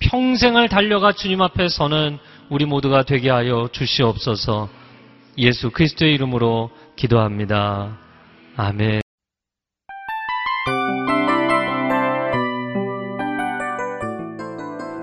[0.00, 4.68] 평생을 달려가 주님 앞에 서는 우리 모두가 되게 하여 주시옵소서
[5.38, 7.98] 예수 그리스도의 이름으로 기도합니다.
[8.56, 9.00] 아멘.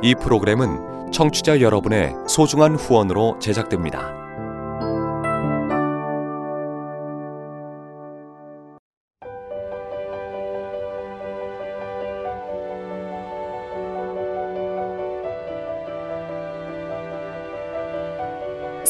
[0.03, 4.26] 이 프로그램은 청취자 여러분의 소중한 후원으로 제작됩니다.